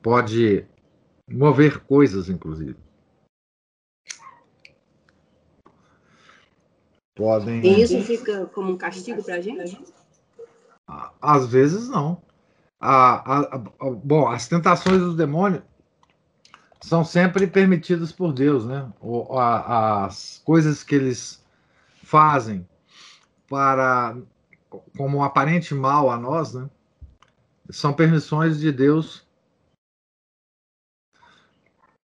Pode 0.00 0.64
mover 1.28 1.80
coisas, 1.80 2.28
inclusive. 2.28 2.76
Podem. 7.16 7.60
E 7.60 7.82
isso 7.82 8.00
fica 8.02 8.46
como 8.46 8.72
um 8.72 8.76
castigo 8.76 9.22
para 9.22 9.36
a 9.36 9.40
gente? 9.40 9.82
Às 11.20 11.46
vezes 11.48 11.88
não. 11.88 12.22
A, 12.80 13.38
a, 13.38 13.54
a, 13.54 13.58
bom, 13.90 14.28
as 14.28 14.46
tentações 14.46 15.00
do 15.00 15.16
demônio 15.16 15.62
são 16.80 17.04
sempre 17.04 17.46
permitidas 17.46 18.12
por 18.12 18.32
Deus, 18.32 18.64
né? 18.66 18.92
As 19.66 20.40
coisas 20.44 20.84
que 20.84 20.94
eles 20.94 21.42
fazem 22.02 22.66
para 23.54 24.16
como 24.96 25.18
um 25.18 25.22
aparente 25.22 25.72
mal 25.76 26.10
a 26.10 26.18
nós, 26.18 26.52
né? 26.52 26.68
São 27.70 27.94
permissões 27.94 28.58
de 28.58 28.72
Deus 28.72 29.24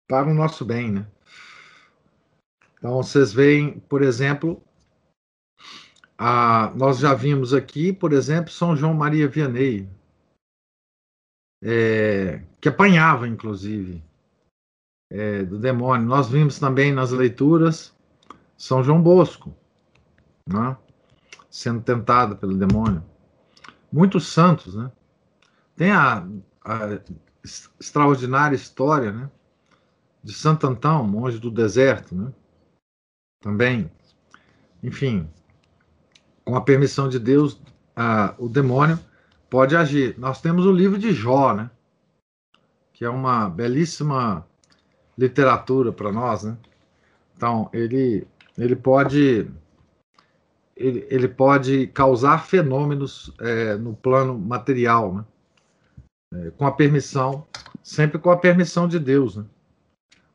para 0.08 0.26
o 0.26 0.32
nosso 0.32 0.64
bem, 0.64 0.90
né? 0.90 1.06
Então 2.78 2.96
vocês 2.96 3.30
veem, 3.30 3.78
por 3.80 4.00
exemplo, 4.00 4.62
a, 6.16 6.72
nós 6.74 6.98
já 6.98 7.12
vimos 7.12 7.52
aqui, 7.52 7.92
por 7.92 8.14
exemplo, 8.14 8.50
São 8.50 8.74
João 8.74 8.94
Maria 8.94 9.28
Vianney, 9.28 9.86
é, 11.62 12.42
que 12.58 12.70
apanhava, 12.70 13.28
inclusive, 13.28 14.02
é, 15.10 15.42
do 15.42 15.58
demônio. 15.58 16.06
Nós 16.06 16.26
vimos 16.30 16.58
também 16.58 16.90
nas 16.90 17.10
leituras 17.10 17.94
São 18.56 18.82
João 18.82 19.02
Bosco, 19.02 19.54
né? 20.48 20.74
Sendo 21.54 21.80
tentado 21.80 22.36
pelo 22.36 22.58
demônio. 22.58 23.00
Muitos 23.92 24.26
santos, 24.26 24.74
né? 24.74 24.90
Tem 25.76 25.92
a, 25.92 26.26
a 26.64 26.98
extraordinária 27.78 28.56
história, 28.56 29.12
né? 29.12 29.30
de 30.20 30.32
Santo 30.32 30.66
Antão, 30.66 31.06
monge 31.06 31.38
do 31.38 31.52
deserto, 31.52 32.12
né? 32.12 32.32
Também, 33.40 33.88
enfim, 34.82 35.30
com 36.44 36.56
a 36.56 36.60
permissão 36.60 37.08
de 37.08 37.20
Deus, 37.20 37.60
ah, 37.94 38.34
o 38.36 38.48
demônio 38.48 38.98
pode 39.48 39.76
agir. 39.76 40.18
Nós 40.18 40.40
temos 40.40 40.66
o 40.66 40.72
livro 40.72 40.98
de 40.98 41.12
Jó, 41.12 41.54
né? 41.54 41.70
Que 42.92 43.04
é 43.04 43.08
uma 43.08 43.48
belíssima 43.48 44.44
literatura 45.16 45.92
para 45.92 46.10
nós, 46.10 46.42
né? 46.42 46.58
Então, 47.36 47.70
ele, 47.72 48.26
ele 48.58 48.74
pode 48.74 49.48
ele, 50.76 51.06
ele 51.08 51.28
pode 51.28 51.86
causar 51.88 52.46
fenômenos 52.46 53.32
é, 53.40 53.76
no 53.76 53.94
plano 53.94 54.36
material, 54.38 55.14
né? 55.14 55.24
É, 56.34 56.50
com 56.50 56.66
a 56.66 56.72
permissão, 56.72 57.46
sempre 57.82 58.18
com 58.18 58.30
a 58.30 58.36
permissão 58.36 58.88
de 58.88 58.98
Deus, 58.98 59.36
né? 59.36 59.44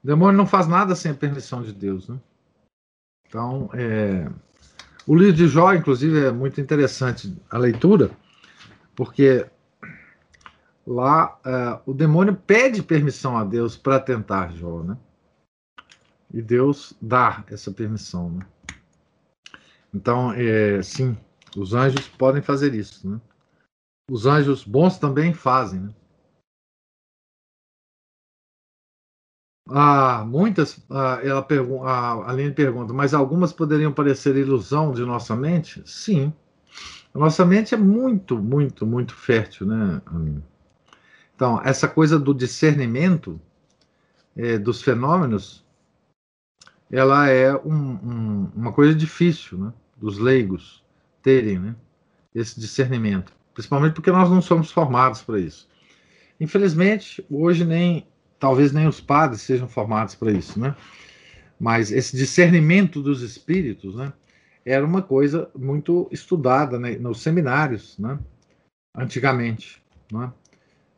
O 0.01 0.07
demônio 0.07 0.37
não 0.37 0.45
faz 0.45 0.67
nada 0.67 0.95
sem 0.95 1.11
a 1.11 1.15
permissão 1.15 1.61
de 1.61 1.73
Deus, 1.73 2.07
né? 2.07 2.17
Então, 3.27 3.69
é... 3.73 4.27
o 5.05 5.13
livro 5.13 5.33
de 5.33 5.47
Jó, 5.47 5.73
inclusive, 5.73 6.25
é 6.25 6.31
muito 6.31 6.59
interessante 6.61 7.35
a 7.49 7.57
leitura, 7.57 8.09
porque 8.95 9.45
lá 10.87 11.37
é, 11.45 11.79
o 11.85 11.93
demônio 11.93 12.33
pede 12.35 12.81
permissão 12.81 13.37
a 13.37 13.43
Deus 13.43 13.77
para 13.77 13.99
tentar 13.99 14.51
Jó, 14.53 14.81
né? 14.81 14.97
E 16.33 16.41
Deus 16.41 16.93
dá 17.01 17.43
essa 17.49 17.71
permissão, 17.71 18.31
né? 18.31 18.45
Então, 19.93 20.31
é, 20.33 20.81
sim, 20.81 21.17
os 21.57 21.73
anjos 21.73 22.07
podem 22.07 22.41
fazer 22.41 22.73
isso, 22.73 23.09
né? 23.09 23.19
Os 24.09 24.25
anjos 24.25 24.63
bons 24.63 24.97
também 24.97 25.33
fazem, 25.33 25.81
né? 25.81 25.93
Ah, 29.71 30.25
muitas, 30.25 30.83
ah, 30.89 31.19
ela 31.23 31.43
pergunta, 31.43 31.85
a 31.85 32.31
Aline 32.31 32.51
pergunta, 32.51 32.91
mas 32.91 33.13
algumas 33.13 33.53
poderiam 33.53 33.93
parecer 33.93 34.35
ilusão 34.35 34.91
de 34.91 35.05
nossa 35.05 35.35
mente? 35.35 35.83
Sim. 35.85 36.33
A 37.13 37.19
nossa 37.19 37.45
mente 37.45 37.75
é 37.75 37.77
muito, 37.77 38.37
muito, 38.37 38.85
muito 38.85 39.13
fértil, 39.15 39.67
né, 39.67 40.01
Aline? 40.07 40.43
Então, 41.35 41.61
essa 41.63 41.87
coisa 41.87 42.19
do 42.19 42.33
discernimento 42.33 43.39
é, 44.35 44.57
dos 44.57 44.81
fenômenos, 44.81 45.65
ela 46.91 47.29
é 47.29 47.55
um, 47.55 47.73
um, 47.73 48.51
uma 48.55 48.71
coisa 48.71 48.95
difícil, 48.95 49.57
né, 49.57 49.73
dos 49.97 50.17
leigos 50.17 50.83
terem, 51.21 51.59
né, 51.59 51.75
esse 52.33 52.59
discernimento. 52.59 53.33
Principalmente 53.53 53.93
porque 53.93 54.11
nós 54.11 54.29
não 54.29 54.41
somos 54.41 54.71
formados 54.71 55.21
para 55.21 55.39
isso. 55.39 55.67
Infelizmente, 56.39 57.25
hoje 57.29 57.65
nem 57.65 58.07
talvez 58.39 58.71
nem 58.71 58.87
os 58.87 59.01
padres 59.01 59.41
sejam 59.41 59.67
formados 59.67 60.15
para 60.15 60.31
isso, 60.31 60.57
né? 60.57 60.73
Mas 61.59 61.91
esse 61.91 62.15
discernimento 62.15 63.01
dos 63.01 63.21
espíritos, 63.21 63.95
né? 63.95 64.13
Era 64.65 64.85
uma 64.85 65.01
coisa 65.01 65.49
muito 65.57 66.07
estudada 66.09 66.79
né, 66.79 66.91
nos 66.97 67.21
seminários, 67.21 67.97
né? 67.99 68.17
Antigamente, 68.95 69.83
né? 70.11 70.31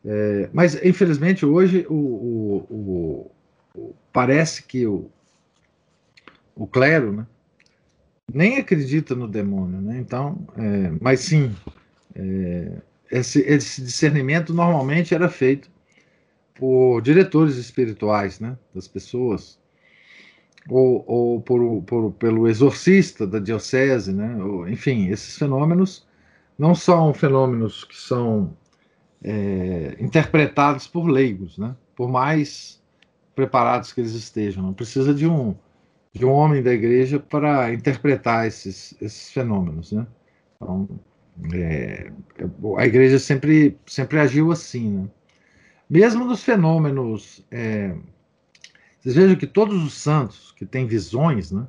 É, 0.05 0.49
mas 0.53 0.83
infelizmente 0.83 1.45
hoje 1.45 1.85
o, 1.89 1.95
o, 1.95 3.31
o, 3.75 3.95
parece 4.11 4.63
que 4.63 4.85
o, 4.87 5.11
o 6.55 6.67
clero, 6.67 7.11
né? 7.11 7.27
Nem 8.33 8.57
acredita 8.57 9.13
no 9.13 9.27
demônio, 9.27 9.81
né? 9.81 9.99
Então, 9.99 10.47
é, 10.57 10.91
mas 11.01 11.19
sim, 11.19 11.53
é, 12.15 12.81
esse, 13.11 13.41
esse 13.41 13.81
discernimento 13.81 14.53
normalmente 14.53 15.13
era 15.13 15.27
feito 15.27 15.69
por 16.55 17.01
diretores 17.01 17.57
espirituais 17.57 18.39
né, 18.39 18.57
das 18.73 18.87
pessoas, 18.87 19.59
ou, 20.69 21.03
ou 21.07 21.41
por, 21.41 21.81
por, 21.83 22.11
pelo 22.13 22.47
exorcista 22.47 23.25
da 23.25 23.39
diocese, 23.39 24.13
né, 24.13 24.35
ou, 24.41 24.67
enfim, 24.69 25.07
esses 25.07 25.37
fenômenos 25.37 26.07
não 26.57 26.75
são 26.75 27.13
fenômenos 27.13 27.83
que 27.83 27.97
são 27.97 28.55
é, 29.23 29.95
interpretados 29.99 30.87
por 30.87 31.07
leigos, 31.07 31.57
né, 31.57 31.75
por 31.95 32.09
mais 32.09 32.79
preparados 33.35 33.91
que 33.91 34.01
eles 34.01 34.13
estejam. 34.13 34.63
Não 34.63 34.73
precisa 34.73 35.13
de 35.13 35.27
um, 35.27 35.55
de 36.13 36.25
um 36.25 36.31
homem 36.31 36.61
da 36.61 36.73
igreja 36.73 37.19
para 37.19 37.73
interpretar 37.73 38.45
esses, 38.47 38.95
esses 39.01 39.31
fenômenos. 39.31 39.91
Né? 39.91 40.05
Então, 40.55 40.87
é, 41.53 42.11
a 42.77 42.85
igreja 42.85 43.17
sempre, 43.17 43.77
sempre 43.85 44.19
agiu 44.19 44.51
assim. 44.51 44.97
Né? 44.97 45.09
Mesmo 45.89 46.25
nos 46.25 46.43
fenômenos. 46.43 47.45
É, 47.49 47.95
vocês 48.99 49.15
vejam 49.15 49.35
que 49.35 49.47
todos 49.47 49.83
os 49.83 49.93
santos 49.93 50.51
que 50.51 50.65
têm 50.65 50.85
visões, 50.85 51.51
né? 51.51 51.65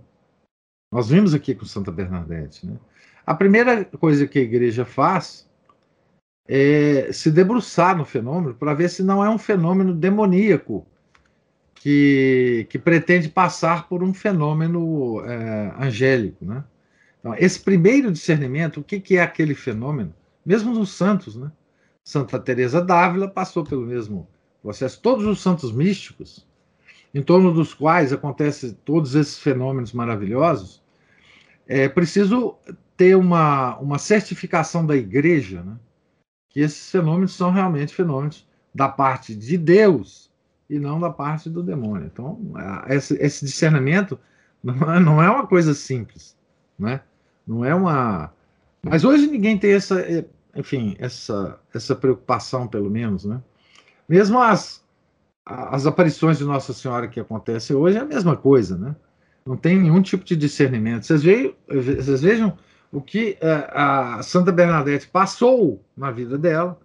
nós 0.93 1.09
vimos 1.09 1.32
aqui 1.32 1.55
com 1.55 1.64
Santa 1.64 1.90
Bernadette, 1.90 2.66
né? 2.66 2.76
a 3.24 3.34
primeira 3.34 3.84
coisa 3.84 4.26
que 4.26 4.38
a 4.38 4.43
igreja 4.43 4.84
faz 4.84 5.49
é 6.47 7.11
se 7.12 7.30
debruçar 7.30 7.97
no 7.97 8.05
fenômeno 8.05 8.55
para 8.55 8.74
ver 8.74 8.90
se 8.90 9.03
não 9.03 9.24
é 9.24 9.30
um 9.30 9.38
fenômeno 9.38 9.95
demoníaco 9.95 10.86
que, 11.83 12.64
que 12.70 12.78
pretende 12.78 13.28
passar 13.28 13.89
por 13.89 14.05
um 14.05 14.14
fenômeno 14.14 15.20
é, 15.26 15.74
angélico. 15.80 16.45
Né? 16.45 16.62
Então, 17.18 17.35
esse 17.35 17.59
primeiro 17.59 18.12
discernimento, 18.12 18.78
o 18.78 18.85
que, 18.85 19.01
que 19.01 19.16
é 19.16 19.22
aquele 19.22 19.53
fenômeno? 19.53 20.14
Mesmo 20.47 20.72
nos 20.72 20.93
santos, 20.93 21.35
né? 21.35 21.51
Santa 22.05 22.39
Teresa 22.39 22.80
d'Ávila 22.80 23.26
passou 23.26 23.64
pelo 23.64 23.85
mesmo 23.85 24.28
processo. 24.62 25.01
Todos 25.03 25.26
os 25.26 25.43
santos 25.43 25.72
místicos, 25.72 26.47
em 27.12 27.20
torno 27.20 27.53
dos 27.53 27.74
quais 27.74 28.12
acontecem 28.12 28.78
todos 28.85 29.16
esses 29.16 29.39
fenômenos 29.41 29.93
maravilhosos, 29.93 30.80
é 31.66 31.89
preciso 31.89 32.55
ter 32.97 33.16
uma, 33.16 33.76
uma 33.78 33.99
certificação 33.99 34.87
da 34.87 34.95
igreja, 34.95 35.64
né? 35.64 35.76
que 36.49 36.61
esses 36.61 36.93
fenômenos 36.93 37.35
são 37.35 37.51
realmente 37.51 37.93
fenômenos 37.93 38.47
da 38.72 38.89
parte 38.89 39.35
de 39.35 39.59
Deus 39.59 40.32
e 40.72 40.78
não 40.78 40.98
da 40.98 41.10
parte 41.10 41.50
do 41.50 41.62
demônio. 41.62 42.10
Então, 42.10 42.40
esse, 42.88 43.14
esse 43.20 43.44
discernimento 43.44 44.18
não 44.64 44.92
é, 44.92 45.00
não 45.00 45.22
é 45.22 45.30
uma 45.30 45.46
coisa 45.46 45.74
simples, 45.74 46.34
né? 46.78 47.02
Não 47.46 47.62
é 47.62 47.74
uma. 47.74 48.32
Mas 48.82 49.04
hoje 49.04 49.26
ninguém 49.26 49.58
tem 49.58 49.72
essa, 49.72 50.00
eh, 50.00 50.24
enfim, 50.56 50.96
essa, 50.98 51.58
essa 51.74 51.94
preocupação, 51.94 52.66
pelo 52.66 52.88
menos, 52.88 53.26
né? 53.26 53.42
Mesmo 54.08 54.40
as, 54.40 54.82
as 55.44 55.86
aparições 55.86 56.38
de 56.38 56.44
Nossa 56.44 56.72
Senhora 56.72 57.06
que 57.06 57.20
acontecem 57.20 57.76
hoje 57.76 57.98
é 57.98 58.00
a 58.00 58.06
mesma 58.06 58.34
coisa, 58.34 58.78
né? 58.78 58.96
Não 59.44 59.58
tem 59.58 59.78
nenhum 59.78 60.00
tipo 60.00 60.24
de 60.24 60.34
discernimento. 60.34 61.04
Vocês 61.04 61.22
vejam, 61.22 61.54
vocês 61.68 62.22
vejam 62.22 62.56
o 62.90 63.00
que 63.02 63.36
eh, 63.42 63.70
a 63.74 64.22
Santa 64.22 64.50
Bernadette 64.50 65.06
passou 65.06 65.84
na 65.94 66.10
vida 66.10 66.38
dela, 66.38 66.80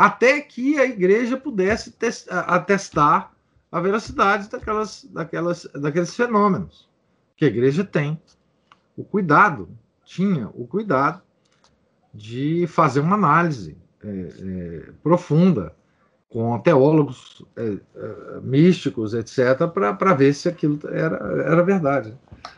até 0.00 0.40
que 0.40 0.78
a 0.78 0.86
igreja 0.86 1.36
pudesse 1.36 1.94
atestar 2.30 3.32
a 3.70 3.80
veracidade 3.80 4.48
daquelas, 4.48 5.04
daquelas, 5.12 5.68
daqueles 5.74 6.16
fenômenos 6.16 6.88
que 7.36 7.44
a 7.44 7.48
igreja 7.48 7.84
tem 7.84 8.18
o 8.96 9.04
cuidado 9.04 9.68
tinha 10.02 10.48
o 10.54 10.66
cuidado 10.66 11.20
de 12.14 12.66
fazer 12.66 13.00
uma 13.00 13.14
análise 13.14 13.76
é, 14.02 14.08
é, 14.08 14.92
profunda 15.02 15.76
com 16.30 16.58
teólogos 16.60 17.44
é, 17.54 17.76
é 17.94 18.40
místicos, 18.40 19.12
etc., 19.12 19.68
para 19.68 20.14
ver 20.14 20.32
se 20.32 20.48
aquilo 20.48 20.78
era, 20.88 21.16
era 21.44 21.62
verdade. 21.62 22.16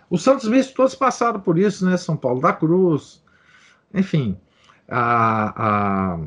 Os 0.09 0.23
santos 0.23 0.49
místicos 0.49 0.77
todos 0.77 0.95
passaram 0.95 1.41
por 1.41 1.59
isso, 1.59 1.85
né? 1.85 1.97
São 1.97 2.17
Paulo 2.17 2.41
da 2.41 2.53
Cruz, 2.53 3.23
enfim. 3.93 4.39
A, 4.89 6.13
a, 6.15 6.21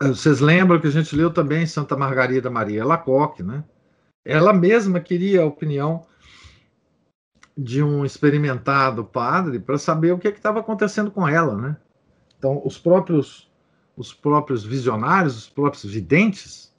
vocês 0.00 0.40
lembram 0.40 0.80
que 0.80 0.86
a 0.86 0.90
gente 0.90 1.14
leu 1.14 1.32
também 1.32 1.66
Santa 1.66 1.96
Margarida 1.96 2.50
Maria 2.50 2.84
Lacoque, 2.84 3.42
né? 3.42 3.64
Ela 4.24 4.52
mesma 4.52 5.00
queria 5.00 5.42
a 5.42 5.46
opinião 5.46 6.06
de 7.56 7.82
um 7.82 8.04
experimentado 8.04 9.04
padre 9.04 9.58
para 9.58 9.76
saber 9.76 10.12
o 10.12 10.18
que 10.18 10.28
estava 10.28 10.60
acontecendo 10.60 11.10
com 11.10 11.26
ela, 11.26 11.56
né? 11.56 11.76
Então, 12.36 12.62
os 12.64 12.78
próprios 12.78 13.48
os 13.96 14.14
próprios 14.14 14.64
visionários, 14.64 15.36
os 15.36 15.48
próprios 15.48 15.84
videntes, 15.84 16.72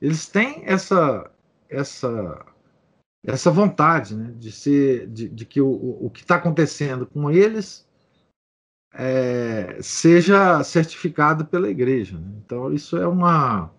eles 0.00 0.26
têm 0.26 0.62
essa 0.64 1.30
essa 1.68 2.46
essa 3.26 3.50
vontade, 3.50 4.14
né, 4.14 4.32
de 4.38 4.50
ser 4.52 5.06
de, 5.08 5.28
de 5.28 5.44
que 5.44 5.60
o, 5.60 5.98
o 6.00 6.10
que 6.10 6.20
está 6.20 6.36
acontecendo 6.36 7.06
com 7.06 7.30
eles 7.30 7.86
é, 8.94 9.78
seja 9.80 10.62
certificado 10.62 11.44
pela 11.44 11.68
igreja. 11.68 12.18
Né? 12.18 12.28
Então, 12.44 12.72
isso 12.72 12.96
é 12.96 13.06
uma 13.06 13.70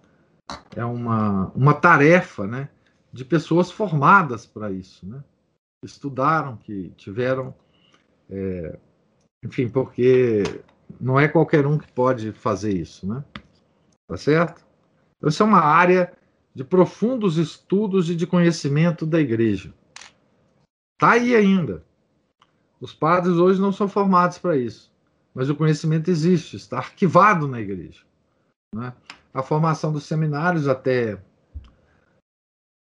é 0.75 0.85
uma, 0.85 1.51
uma 1.55 1.73
tarefa, 1.73 2.45
né, 2.45 2.69
de 3.11 3.25
pessoas 3.25 3.71
formadas 3.71 4.45
para 4.45 4.69
isso, 4.69 5.07
né? 5.07 5.23
estudaram, 5.83 6.57
que 6.57 6.89
tiveram. 6.97 7.53
É, 8.29 8.77
enfim, 9.43 9.69
porque 9.69 10.43
não 10.99 11.19
é 11.19 11.27
qualquer 11.27 11.65
um 11.65 11.77
que 11.77 11.91
pode 11.91 12.31
fazer 12.31 12.73
isso, 12.73 13.07
né? 13.07 13.23
Tá 14.07 14.17
certo? 14.17 14.65
Então, 15.17 15.29
essa 15.29 15.43
é 15.43 15.45
uma 15.45 15.61
área 15.61 16.11
de 16.53 16.63
profundos 16.63 17.37
estudos 17.37 18.09
e 18.09 18.15
de 18.15 18.25
conhecimento 18.25 19.05
da 19.05 19.19
igreja. 19.19 19.73
Tá 20.97 21.11
aí 21.11 21.35
ainda. 21.35 21.83
Os 22.79 22.93
padres 22.93 23.35
hoje 23.35 23.61
não 23.61 23.71
são 23.71 23.87
formados 23.87 24.37
para 24.37 24.57
isso, 24.57 24.91
mas 25.35 25.49
o 25.49 25.55
conhecimento 25.55 26.09
existe, 26.09 26.55
está 26.55 26.77
arquivado 26.77 27.45
na 27.45 27.59
igreja. 27.59 28.01
Né? 28.73 28.95
A 29.33 29.43
formação 29.43 29.91
dos 29.91 30.05
seminários 30.05 30.65
até 30.65 31.21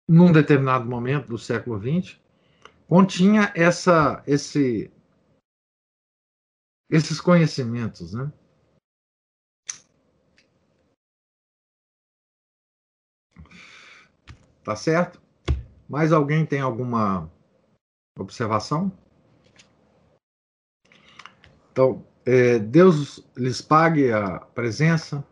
num 0.07 0.31
determinado 0.31 0.85
momento 0.85 1.27
do 1.27 1.37
século 1.37 1.77
XX 1.77 2.17
continha 2.87 3.51
essa, 3.53 4.23
esse, 4.25 4.89
esses 6.89 7.19
conhecimentos, 7.19 8.13
né? 8.13 8.31
Tá 14.63 14.75
certo? 14.75 15.21
Mais 15.89 16.13
alguém 16.13 16.45
tem 16.45 16.61
alguma 16.61 17.29
observação? 18.17 18.91
Então, 21.71 22.05
é, 22.29 22.59
Deus 22.59 23.25
lhes 23.35 23.59
pague 23.59 24.11
a 24.11 24.39
presença, 24.39 25.25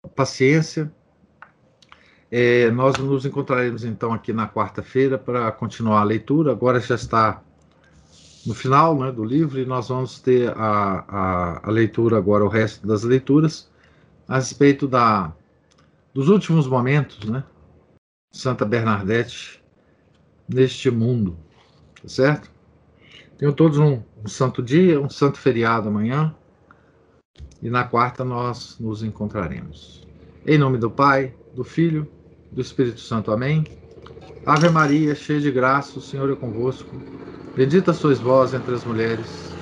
a 0.00 0.06
paciência 0.06 0.92
é, 2.30 2.70
nós 2.70 2.96
nos 2.98 3.26
encontraremos 3.26 3.84
então 3.84 4.12
aqui 4.12 4.32
na 4.32 4.48
quarta-feira 4.48 5.18
para 5.18 5.50
continuar 5.50 6.00
a 6.00 6.04
leitura. 6.04 6.52
Agora 6.52 6.78
já 6.78 6.94
está 6.94 7.42
no 8.46 8.54
final 8.54 8.96
né, 8.96 9.10
do 9.10 9.24
livro 9.24 9.58
e 9.60 9.66
nós 9.66 9.88
vamos 9.88 10.20
ter 10.20 10.52
a, 10.56 11.04
a, 11.08 11.68
a, 11.68 11.70
leitura 11.72 12.16
agora, 12.16 12.44
o 12.44 12.48
resto 12.48 12.86
das 12.86 13.02
leituras, 13.02 13.68
a 14.28 14.36
respeito 14.36 14.86
da, 14.86 15.32
dos 16.12 16.28
últimos 16.28 16.68
momentos, 16.68 17.28
né? 17.28 17.42
Santa 18.32 18.64
Bernadette 18.64 19.60
neste 20.48 20.92
mundo, 20.92 21.36
tá 22.00 22.08
certo? 22.08 22.50
Tenham 23.36 23.52
todos 23.52 23.78
um, 23.78 24.00
um 24.24 24.28
santo 24.28 24.62
dia, 24.62 24.98
um 24.98 25.10
santo 25.10 25.38
feriado 25.38 25.88
amanhã 25.88 26.34
e 27.62 27.68
na 27.68 27.84
quarta 27.84 28.24
nós 28.24 28.78
nos 28.80 29.02
encontraremos. 29.02 30.06
Em 30.46 30.56
nome 30.56 30.78
do 30.78 30.90
Pai, 30.90 31.34
do 31.54 31.62
Filho 31.62 32.10
do 32.50 32.60
Espírito 32.60 33.00
Santo. 33.00 33.30
Amém. 33.30 33.64
Ave 34.46 34.68
Maria, 34.70 35.14
cheia 35.14 35.40
de 35.40 35.50
graça, 35.50 35.98
o 35.98 36.02
Senhor 36.02 36.30
é 36.30 36.36
convosco. 36.36 36.90
Bendita 37.54 37.92
sois 37.92 38.18
vós 38.18 38.54
entre 38.54 38.74
as 38.74 38.84
mulheres, 38.84 39.54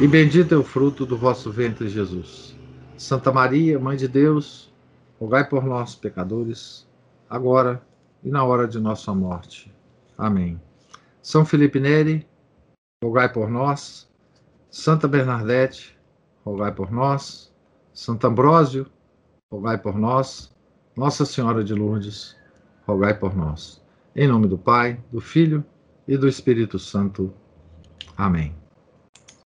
e 0.00 0.06
bendito 0.06 0.54
é 0.54 0.56
o 0.56 0.62
fruto 0.62 1.04
do 1.04 1.16
vosso 1.16 1.50
ventre, 1.50 1.88
Jesus. 1.88 2.56
Santa 2.96 3.32
Maria, 3.32 3.78
Mãe 3.78 3.96
de 3.96 4.06
Deus, 4.06 4.72
rogai 5.18 5.48
por 5.48 5.64
nós, 5.64 5.96
pecadores, 5.96 6.86
agora 7.28 7.82
e 8.22 8.28
na 8.28 8.44
hora 8.44 8.68
de 8.68 8.78
nossa 8.78 9.12
morte. 9.12 9.74
Amém. 10.16 10.60
São 11.20 11.44
Felipe 11.44 11.80
Neri, 11.80 12.24
rogai 13.02 13.32
por 13.32 13.48
nós. 13.48 14.08
Santa 14.70 15.08
Bernadette, 15.08 15.96
rogai 16.44 16.72
por 16.72 16.90
nós. 16.90 17.52
Santo 17.92 18.26
Ambrósio, 18.26 18.86
rogai 19.50 19.78
por 19.78 19.96
nós. 19.96 20.54
Nossa 20.96 21.24
Senhora 21.24 21.62
de 21.62 21.74
Lourdes, 21.74 22.36
rogai 22.86 23.14
por 23.14 23.36
nós. 23.36 23.82
Em 24.14 24.26
nome 24.26 24.48
do 24.48 24.58
Pai, 24.58 25.00
do 25.12 25.20
Filho 25.20 25.64
e 26.06 26.16
do 26.16 26.28
Espírito 26.28 26.78
Santo. 26.78 27.32
Amém. 28.16 28.57